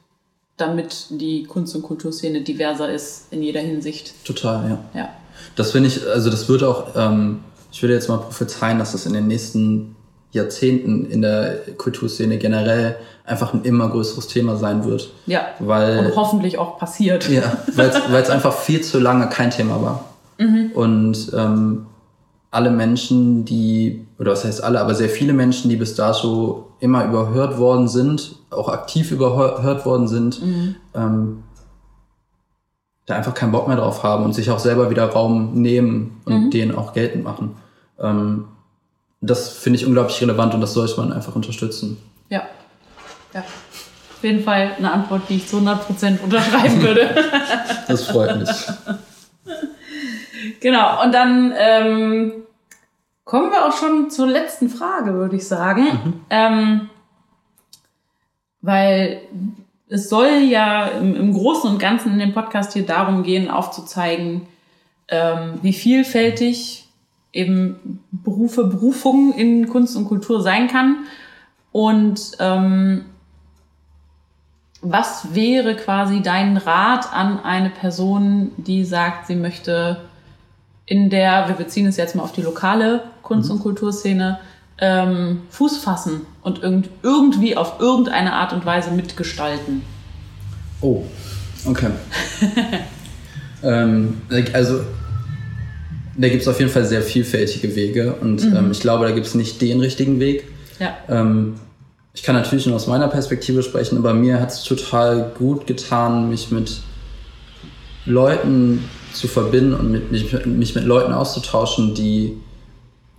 damit 0.57 1.07
die 1.11 1.45
Kunst- 1.45 1.75
und 1.75 1.83
Kulturszene 1.83 2.43
diverser 2.43 2.93
ist 2.93 3.27
in 3.31 3.43
jeder 3.43 3.61
Hinsicht. 3.61 4.15
Total, 4.25 4.69
ja. 4.69 5.01
Ja. 5.01 5.09
Das 5.57 5.73
finde 5.73 5.89
ich, 5.89 6.07
also 6.07 6.31
das 6.31 6.49
wird 6.49 6.63
auch, 6.63 6.95
ähm, 6.97 7.41
ich 7.73 7.83
würde 7.83 7.95
jetzt 7.95 8.09
mal 8.09 8.19
prophezeien, 8.19 8.79
dass 8.79 8.93
das 8.93 9.07
in 9.07 9.15
den 9.15 9.27
nächsten 9.27 9.97
Jahrzehnten 10.31 11.11
in 11.11 11.23
der 11.23 11.59
Kulturszene 11.77 12.39
generell 12.39 12.97
einfach 13.25 13.55
ein 13.55 13.65
immer 13.65 13.89
größeres 13.89 14.27
Thema 14.27 14.57
sein 14.57 14.85
wird. 14.85 15.11
Ja. 15.27 15.47
Weil, 15.59 15.99
und 15.99 16.17
hoffentlich 16.17 16.59
auch 16.59 16.79
passiert. 16.79 17.29
Ja, 17.29 17.59
weil 17.75 17.89
es 17.89 18.31
einfach 18.31 18.57
viel 18.57 18.83
zu 18.83 18.99
lange 18.99 19.29
kein 19.29 19.51
Thema 19.51 19.81
war. 19.81 20.05
Mhm. 20.39 20.73
Und 20.75 21.33
ähm, 21.37 21.87
alle 22.55 22.71
Menschen, 22.71 23.45
die, 23.45 24.07
oder 24.19 24.33
was 24.33 24.45
heißt 24.45 24.63
alle, 24.63 24.81
aber 24.81 24.95
sehr 24.95 25.09
viele 25.09 25.33
Menschen, 25.33 25.69
die 25.69 25.77
bis 25.77 25.95
dato 25.95 26.73
immer 26.81 27.05
überhört 27.05 27.59
worden 27.59 27.89
sind, 27.89 28.37
auch 28.51 28.69
aktiv 28.69 29.11
überhört 29.11 29.85
worden 29.85 30.09
sind, 30.09 30.45
mhm. 30.45 30.77
ähm, 30.95 31.43
da 33.07 33.17
einfach 33.17 33.35
keinen 33.35 33.53
Bock 33.53 33.69
mehr 33.69 33.77
drauf 33.77 34.03
haben 34.03 34.25
und 34.25 34.35
sich 34.35 34.51
auch 34.51 34.59
selber 34.59 34.89
wieder 34.89 35.07
Raum 35.07 35.55
nehmen 35.55 36.21
und 36.25 36.47
mhm. 36.47 36.51
den 36.51 36.75
auch 36.75 36.93
geltend 36.93 37.25
machen. 37.25 37.57
Ähm, 37.99 38.45
das 39.21 39.51
finde 39.51 39.79
ich 39.79 39.87
unglaublich 39.87 40.21
relevant 40.23 40.55
und 40.55 40.61
das 40.61 40.75
sollte 40.75 40.99
man 41.01 41.13
einfach 41.13 41.35
unterstützen. 41.35 41.99
Ja. 42.29 42.43
ja. 43.33 43.41
Auf 43.41 44.23
jeden 44.23 44.43
Fall 44.43 44.73
eine 44.79 44.93
Antwort, 44.93 45.23
die 45.29 45.37
ich 45.37 45.49
zu 45.49 45.59
100% 45.59 46.21
unterschreiben 46.23 46.83
würde. 46.83 47.11
das 47.89 48.05
freut 48.05 48.39
mich. 48.39 48.49
Genau, 50.61 51.03
und 51.03 51.13
dann 51.13 51.53
ähm, 51.57 52.33
kommen 53.25 53.51
wir 53.51 53.67
auch 53.67 53.77
schon 53.77 54.11
zur 54.11 54.27
letzten 54.27 54.69
Frage, 54.69 55.15
würde 55.15 55.37
ich 55.37 55.47
sagen. 55.47 55.83
Mhm. 55.83 56.21
Ähm, 56.31 56.91
weil 58.63 59.21
es 59.89 60.09
soll 60.09 60.41
ja 60.49 60.87
im, 60.87 61.15
im, 61.15 61.33
Großen 61.35 61.71
und 61.71 61.79
Ganzen 61.79 62.13
in 62.13 62.19
dem 62.19 62.33
Podcast 62.33 62.73
hier 62.73 62.87
darum 62.87 63.23
gehen, 63.23 63.51
aufzuzeigen, 63.51 64.47
ähm, 65.09 65.59
wie 65.63 65.75
vielfältig 65.75 66.89
eben 67.33 68.03
Berufe, 68.11 68.65
Berufungen 68.65 69.33
in 69.35 69.69
Kunst 69.69 69.97
und 69.97 70.07
Kultur 70.07 70.41
sein 70.41 70.69
kann. 70.69 71.05
Und 71.73 72.33
ähm, 72.39 73.05
was 74.81 75.35
wäre 75.35 75.77
quasi 75.77 76.23
dein 76.23 76.57
Rat 76.57 77.13
an 77.13 77.41
eine 77.41 77.71
Person, 77.71 78.53
die 78.57 78.85
sagt, 78.85 79.27
sie 79.27 79.35
möchte 79.35 80.09
in 80.87 81.11
der, 81.11 81.49
wir 81.49 81.55
beziehen 81.55 81.87
es 81.87 81.97
jetzt 81.97 82.15
mal 82.15 82.23
auf 82.23 82.33
die 82.33 82.43
lokale 82.43 83.03
Kunst- 83.23 83.51
und 83.51 83.61
Kulturszene, 83.61 84.39
ähm, 84.79 85.43
Fuß 85.51 85.79
fassen 85.79 86.23
und 86.43 86.63
irgend, 86.63 86.89
irgendwie 87.03 87.57
auf 87.57 87.81
irgendeine 87.81 88.33
Art 88.33 88.53
und 88.53 88.67
Weise 88.67 88.91
mitgestalten? 88.91 89.83
Oh, 90.81 91.05
okay. 91.65 91.91
ähm, 93.63 94.21
also 94.53 94.81
da 96.17 96.29
gibt 96.29 96.43
es 96.43 96.49
auf 96.49 96.59
jeden 96.59 96.71
Fall 96.71 96.85
sehr 96.85 97.03
vielfältige 97.03 97.75
Wege 97.75 98.15
und 98.15 98.45
mhm. 98.45 98.57
ähm, 98.57 98.71
ich 98.71 98.81
glaube, 98.81 99.07
da 99.07 99.13
gibt 99.13 99.27
es 99.27 99.35
nicht 99.35 99.61
den 99.63 99.81
richtigen 99.81 100.21
Weg. 100.21 100.45
Ja. 100.79 100.97
Ähm, 101.09 101.55
ich 102.13 102.23
kann 102.23 102.37
natürlich 102.37 102.67
nur 102.67 102.77
aus 102.77 102.87
meiner 102.87 103.09
Perspektive 103.09 103.63
sprechen, 103.63 103.99
aber 103.99 104.15
mir 104.15 104.41
hat 104.41 104.51
es 104.51 104.63
total 104.63 105.33
gut 105.37 105.67
getan, 105.67 106.29
mich 106.29 106.51
mit 106.51 106.81
Leuten 108.07 108.85
zu 109.15 109.29
verbinden 109.29 109.75
und 109.75 109.91
mit, 109.91 110.13
mich, 110.13 110.47
mich 110.47 110.75
mit 110.75 110.85
Leuten 110.85 111.13
auszutauschen, 111.13 111.95
die 111.95 112.39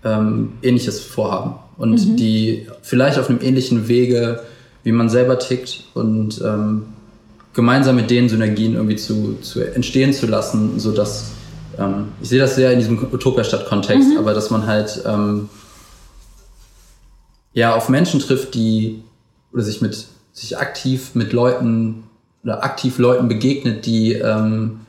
ähm, 0.03 0.53
Ähnliches 0.61 0.99
vorhaben 0.99 1.55
und 1.77 2.05
mhm. 2.05 2.17
die 2.17 2.67
vielleicht 2.81 3.17
auf 3.17 3.29
einem 3.29 3.41
ähnlichen 3.41 3.87
Wege, 3.87 4.43
wie 4.83 4.91
man 4.91 5.09
selber 5.09 5.39
tickt 5.39 5.85
und 5.93 6.41
ähm, 6.41 6.83
gemeinsam 7.53 7.95
mit 7.95 8.11
denen 8.11 8.29
Synergien 8.29 8.75
irgendwie 8.75 8.97
zu, 8.97 9.37
zu 9.41 9.61
entstehen 9.61 10.13
zu 10.13 10.27
lassen, 10.27 10.79
sodass 10.79 11.31
ähm, 11.79 12.09
ich 12.21 12.29
sehe 12.29 12.39
das 12.39 12.55
sehr 12.55 12.71
in 12.71 12.79
diesem 12.79 13.01
Utopia-Stadt-Kontext, 13.11 14.09
mhm. 14.09 14.17
aber 14.17 14.33
dass 14.33 14.51
man 14.51 14.67
halt 14.67 15.01
ähm, 15.05 15.49
ja 17.53 17.75
auf 17.75 17.89
Menschen 17.89 18.19
trifft, 18.19 18.53
die 18.53 19.01
oder 19.51 19.63
sich 19.63 19.81
mit 19.81 20.07
sich 20.33 20.57
aktiv 20.57 21.15
mit 21.15 21.31
Leuten 21.31 22.03
oder 22.43 22.63
aktiv 22.63 22.97
Leuten 22.99 23.29
begegnet, 23.29 23.85
die 23.85 24.13
ähm, 24.13 24.81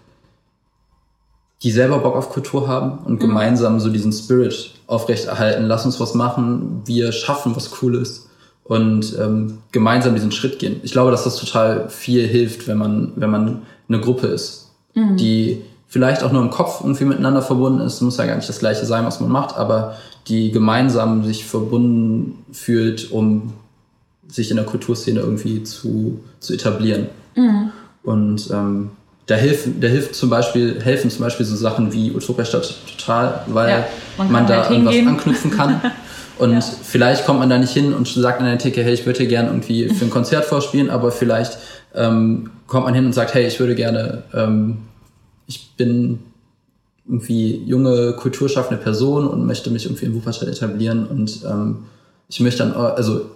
die 1.62 1.70
selber 1.70 1.98
Bock 1.98 2.14
auf 2.14 2.30
Kultur 2.30 2.68
haben 2.68 2.98
und 3.04 3.14
mhm. 3.14 3.18
gemeinsam 3.18 3.80
so 3.80 3.90
diesen 3.90 4.12
Spirit 4.12 4.72
aufrechterhalten. 4.86 5.64
Lass 5.64 5.86
uns 5.86 5.98
was 6.00 6.14
machen, 6.14 6.82
wir 6.84 7.12
schaffen 7.12 7.56
was 7.56 7.70
Cooles 7.70 8.28
und 8.64 9.16
ähm, 9.18 9.58
gemeinsam 9.72 10.14
diesen 10.14 10.32
Schritt 10.32 10.58
gehen. 10.58 10.80
Ich 10.82 10.92
glaube, 10.92 11.10
dass 11.10 11.24
das 11.24 11.36
total 11.36 11.88
viel 11.88 12.26
hilft, 12.26 12.68
wenn 12.68 12.78
man 12.78 13.12
wenn 13.16 13.30
man 13.30 13.62
eine 13.88 14.00
Gruppe 14.00 14.26
ist, 14.26 14.72
mhm. 14.94 15.16
die 15.16 15.62
vielleicht 15.86 16.22
auch 16.22 16.32
nur 16.32 16.42
im 16.42 16.50
Kopf 16.50 16.80
irgendwie 16.80 17.04
miteinander 17.04 17.42
verbunden 17.42 17.80
ist. 17.80 18.00
Muss 18.00 18.18
ja 18.18 18.26
gar 18.26 18.36
nicht 18.36 18.48
das 18.48 18.58
Gleiche 18.58 18.84
sein, 18.84 19.04
was 19.04 19.20
man 19.20 19.30
macht, 19.30 19.56
aber 19.56 19.96
die 20.28 20.50
gemeinsam 20.50 21.24
sich 21.24 21.44
verbunden 21.44 22.44
fühlt, 22.52 23.12
um 23.12 23.52
sich 24.28 24.50
in 24.50 24.56
der 24.56 24.66
Kulturszene 24.66 25.20
irgendwie 25.20 25.62
zu, 25.62 26.20
zu 26.40 26.52
etablieren. 26.52 27.06
Mhm. 27.36 27.70
Und 28.02 28.50
ähm, 28.52 28.90
da 29.26 29.34
hilft, 29.34 29.68
da 29.80 29.88
hilft 29.88 30.14
zum 30.14 30.30
Beispiel, 30.30 30.80
helfen 30.80 31.10
zum 31.10 31.22
Beispiel 31.22 31.44
so 31.44 31.56
Sachen 31.56 31.92
wie 31.92 32.12
Utopia 32.12 32.44
Stadt 32.44 32.74
total, 32.96 33.42
weil 33.48 33.70
ja, 33.70 33.86
man, 34.18 34.32
man 34.32 34.46
da 34.46 34.62
halt 34.62 34.70
irgendwas 34.70 34.96
anknüpfen 34.96 35.50
kann. 35.50 35.80
Und 36.38 36.52
ja. 36.52 36.60
vielleicht 36.60 37.24
kommt 37.24 37.40
man 37.40 37.48
da 37.48 37.56
nicht 37.56 37.72
hin 37.72 37.94
und 37.94 38.06
sagt 38.06 38.40
an 38.40 38.46
der 38.46 38.58
Theke, 38.58 38.82
hey, 38.82 38.92
ich 38.92 39.06
würde 39.06 39.26
gerne 39.26 39.48
irgendwie 39.48 39.88
für 39.88 40.04
ein 40.04 40.10
Konzert 40.10 40.44
vorspielen, 40.44 40.90
aber 40.90 41.10
vielleicht 41.10 41.56
ähm, 41.94 42.50
kommt 42.66 42.84
man 42.84 42.92
hin 42.92 43.06
und 43.06 43.14
sagt, 43.14 43.32
hey, 43.32 43.46
ich 43.46 43.58
würde 43.58 43.74
gerne 43.74 44.22
ähm, 44.34 44.76
ich 45.46 45.70
bin 45.76 46.18
irgendwie 47.08 47.62
junge, 47.64 48.14
kulturschaffende 48.14 48.82
Person 48.82 49.28
und 49.28 49.46
möchte 49.46 49.70
mich 49.70 49.84
irgendwie 49.84 50.06
in 50.06 50.14
Wuppertal 50.14 50.48
etablieren 50.48 51.06
und 51.06 51.40
ähm, 51.44 51.84
ich 52.28 52.40
möchte 52.40 52.64
dann, 52.64 52.74
also 52.74 53.30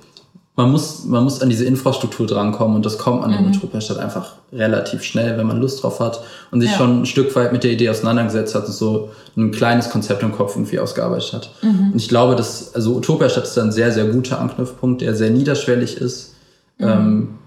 man 0.57 0.71
muss, 0.71 1.05
man 1.05 1.25
muss 1.25 1.41
an 1.41 1.49
diese 1.49 1.65
Infrastruktur 1.65 2.27
drankommen 2.27 2.77
und 2.77 2.85
das 2.85 2.99
kommt 2.99 3.23
an 3.23 3.31
mhm. 3.31 3.35
der 3.35 3.43
Metropolstadt 3.43 3.99
einfach 3.99 4.35
relativ 4.53 5.03
schnell, 5.05 5.39
wenn 5.39 5.47
man 5.47 5.61
Lust 5.61 5.83
drauf 5.83 6.01
hat 6.01 6.23
und 6.51 6.61
sich 6.61 6.71
ja. 6.71 6.77
schon 6.77 7.03
ein 7.03 7.07
Stück 7.07 7.35
weit 7.37 7.53
mit 7.53 7.65
der 7.65 7.71
Idee 7.71 7.89
auseinandergesetzt 7.89 8.55
hat 8.55 8.67
und 8.67 8.73
so 8.73 9.11
ein 9.37 9.53
kleines 9.53 9.91
Konzept 9.91 10.23
im 10.23 10.33
Kopf 10.33 10.57
irgendwie 10.57 10.79
ausgearbeitet 10.79 11.33
hat. 11.33 11.51
Mhm. 11.63 11.93
Und 11.93 11.97
ich 11.97 12.09
glaube, 12.09 12.37
dass, 12.37 12.75
also 12.75 12.97
Utopiastadt 12.97 13.45
ist 13.45 13.59
ein 13.59 13.73
sehr, 13.73 13.93
sehr 13.93 14.07
guter 14.07 14.41
Anknüpfpunkt, 14.41 15.03
der 15.03 15.15
sehr 15.15 15.31
niederschwellig 15.31 15.97
ist. 15.97 16.35
Mhm. 16.79 16.89
Ähm, 16.89 17.39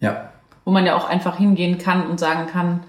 ja. 0.00 0.30
Wo 0.64 0.70
man 0.70 0.86
ja 0.86 0.96
auch 0.96 1.08
einfach 1.08 1.36
hingehen 1.36 1.78
kann 1.78 2.06
und 2.08 2.18
sagen 2.18 2.46
kann, 2.46 2.80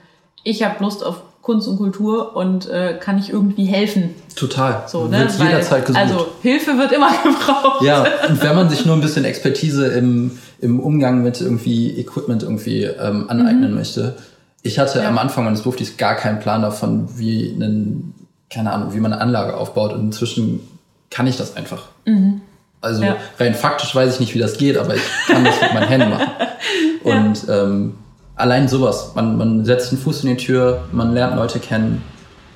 ich 0.44 0.64
habe 0.64 0.82
Lust 0.82 1.06
auf 1.06 1.22
Kunst 1.46 1.68
und 1.68 1.78
Kultur 1.78 2.36
und 2.36 2.68
äh, 2.72 2.98
kann 3.00 3.20
ich 3.20 3.30
irgendwie 3.30 3.66
helfen. 3.66 4.16
Total. 4.36 4.84
So, 4.88 5.06
ne? 5.06 5.20
Wird 5.20 5.40
jederzeit 5.40 5.86
gesucht. 5.86 6.02
Also 6.02 6.28
Hilfe 6.42 6.76
wird 6.80 6.92
immer 6.92 7.12
gebraucht. 7.24 7.84
Ja, 7.84 8.04
und 8.28 8.42
wenn 8.42 8.56
man 8.56 8.68
sich 8.68 8.84
nur 8.84 8.96
ein 8.96 9.02
bisschen 9.02 9.26
Expertise 9.26 9.86
im, 9.90 10.32
im 10.60 10.80
Umgang 10.80 11.22
mit 11.22 11.40
irgendwie 11.40 12.00
Equipment 12.00 12.42
irgendwie 12.42 12.86
ähm, 12.86 13.30
aneignen 13.30 13.70
mhm. 13.70 13.78
möchte. 13.78 14.16
Ich 14.64 14.80
hatte 14.80 14.98
ja. 14.98 15.08
am 15.08 15.20
Anfang 15.20 15.46
meines 15.46 15.62
Berufs 15.62 15.98
gar 15.98 16.16
keinen 16.16 16.40
Plan 16.40 16.64
davon, 16.64 17.10
wie 17.16 17.54
einen, 17.54 18.16
keine 18.50 18.72
Ahnung, 18.72 18.96
wie 18.96 19.00
man 19.00 19.14
eine 19.14 19.22
Anlage 19.22 19.56
aufbaut. 19.56 19.94
Und 19.94 20.00
inzwischen 20.02 20.68
kann 21.12 21.28
ich 21.28 21.38
das 21.38 21.56
einfach. 21.56 21.84
Mhm. 22.06 22.42
Also 22.82 23.04
ja. 23.04 23.18
rein 23.40 23.54
faktisch 23.54 23.94
weiß 23.94 24.16
ich 24.16 24.20
nicht, 24.20 24.34
wie 24.34 24.40
das 24.40 24.58
geht, 24.58 24.80
aber 24.80 24.96
ich 24.96 25.04
kann 25.28 25.46
das 25.46 25.62
mit 25.62 25.76
meinen 25.76 25.88
Händen 25.90 26.10
machen. 26.10 26.32
Und 27.04 27.48
ja. 27.48 27.64
ähm, 27.66 27.94
allein 28.36 28.68
sowas. 28.68 29.14
Man, 29.16 29.38
man 29.38 29.66
setzt 29.66 29.92
den 29.92 29.98
Fuß 29.98 30.24
in 30.24 30.36
die 30.36 30.44
Tür, 30.44 30.86
man 30.92 31.14
lernt 31.14 31.36
Leute 31.36 31.60
kennen. 31.60 32.04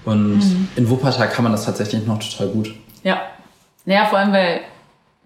Und 0.06 0.38
mhm. 0.38 0.68
in 0.76 0.90
Wuppertal 0.90 1.30
kann 1.30 1.44
man 1.44 1.52
das 1.52 1.66
tatsächlich 1.66 2.06
noch 2.06 2.20
total 2.20 2.48
gut. 2.48 2.74
Ja. 3.04 3.22
Naja, 3.86 4.06
vor 4.06 4.20
allem, 4.20 4.32
weil, 4.32 4.62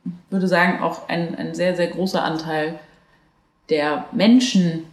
ich 0.05 0.11
würde 0.29 0.47
sagen, 0.47 0.81
auch 0.81 1.07
ein, 1.09 1.35
ein 1.35 1.53
sehr, 1.53 1.75
sehr 1.75 1.87
großer 1.87 2.23
Anteil 2.23 2.79
der 3.69 4.05
Menschen 4.11 4.85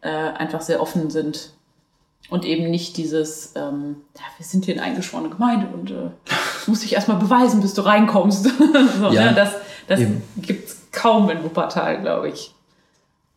äh, 0.00 0.08
einfach 0.08 0.60
sehr 0.60 0.80
offen 0.80 1.10
sind. 1.10 1.50
Und 2.30 2.44
eben 2.44 2.70
nicht 2.70 2.96
dieses, 2.96 3.52
ähm, 3.56 3.96
ja, 4.16 4.24
wir 4.38 4.46
sind 4.46 4.64
hier 4.64 4.74
eine 4.74 4.84
eingeschworene 4.84 5.28
Gemeinde 5.28 5.66
und 5.72 5.90
äh, 5.90 6.10
muss 6.66 6.84
ich 6.84 6.94
erstmal 6.94 7.18
beweisen, 7.18 7.60
bis 7.60 7.74
du 7.74 7.82
reinkommst. 7.82 8.44
so, 8.98 9.08
ja, 9.10 9.26
ne? 9.26 9.32
Das, 9.34 9.54
das 9.88 10.00
gibt 10.36 10.68
es 10.68 10.82
kaum 10.92 11.28
in 11.30 11.42
Wuppertal, 11.42 12.00
glaube 12.00 12.28
ich. 12.28 12.54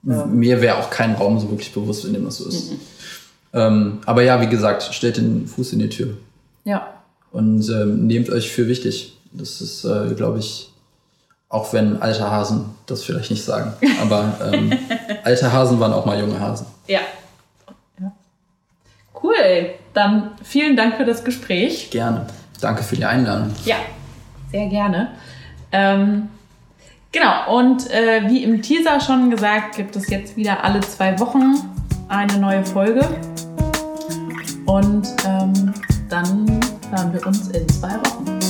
Ja. 0.06 0.26
Mir 0.26 0.62
wäre 0.62 0.78
auch 0.78 0.90
kein 0.90 1.16
Raum 1.16 1.40
so 1.40 1.50
wirklich 1.50 1.74
bewusst, 1.74 2.06
in 2.06 2.14
dem 2.14 2.26
das 2.26 2.38
so 2.38 2.48
ist. 2.48 2.72
Mhm. 2.72 2.80
Ähm, 3.54 4.00
aber 4.06 4.22
ja, 4.22 4.42
wie 4.42 4.48
gesagt, 4.48 4.84
stellt 4.92 5.18
den 5.18 5.48
Fuß 5.48 5.74
in 5.74 5.80
die 5.80 5.90
Tür. 5.90 6.18
Ja. 6.64 6.94
Und 7.32 7.68
ähm, 7.70 8.06
nehmt 8.06 8.30
euch 8.30 8.52
für 8.52 8.68
wichtig. 8.68 9.18
Das 9.32 9.62
ist, 9.62 9.84
äh, 9.86 10.14
glaube 10.16 10.40
ich, 10.40 10.72
auch 11.50 11.74
wenn 11.74 12.02
alte 12.02 12.30
Hasen 12.30 12.66
das 12.86 13.04
vielleicht 13.04 13.32
nicht 13.32 13.44
sagen. 13.44 13.74
Aber 14.02 14.38
ähm, 14.54 14.78
alte 15.24 15.52
Hasen 15.52 15.80
waren 15.80 15.94
auch 15.94 16.06
mal 16.06 16.20
junge 16.20 16.40
Hasen. 16.40 16.68
Ja. 16.88 17.02
ja. 18.00 18.12
Cool. 19.22 19.70
Dann 19.94 20.32
vielen 20.44 20.76
Dank 20.76 20.98
für 20.98 21.06
das 21.06 21.24
Gespräch. 21.24 21.90
Gerne. 21.90 22.28
Danke 22.62 22.84
für 22.84 22.96
die 22.96 23.06
Einladung. 23.06 23.52
Ja, 23.64 23.78
sehr 24.52 24.68
gerne. 24.68 25.10
Ähm, 25.72 26.30
Genau, 27.16 27.60
und 27.60 27.90
äh, 27.92 28.24
wie 28.28 28.44
im 28.44 28.62
Teaser 28.62 29.00
schon 29.00 29.32
gesagt, 29.32 29.78
gibt 29.78 29.96
es 29.96 30.10
jetzt 30.10 30.36
wieder 30.36 30.62
alle 30.66 30.82
zwei 30.82 31.18
Wochen 31.18 31.56
eine 32.10 32.38
neue 32.40 32.66
Folge. 32.66 33.08
Und 34.66 35.08
ähm, 35.26 35.74
dann 36.10 36.60
hören 36.92 37.14
wir 37.14 37.26
uns 37.26 37.48
in 37.52 37.70
zwei 37.70 37.94
Wochen. 37.94 38.45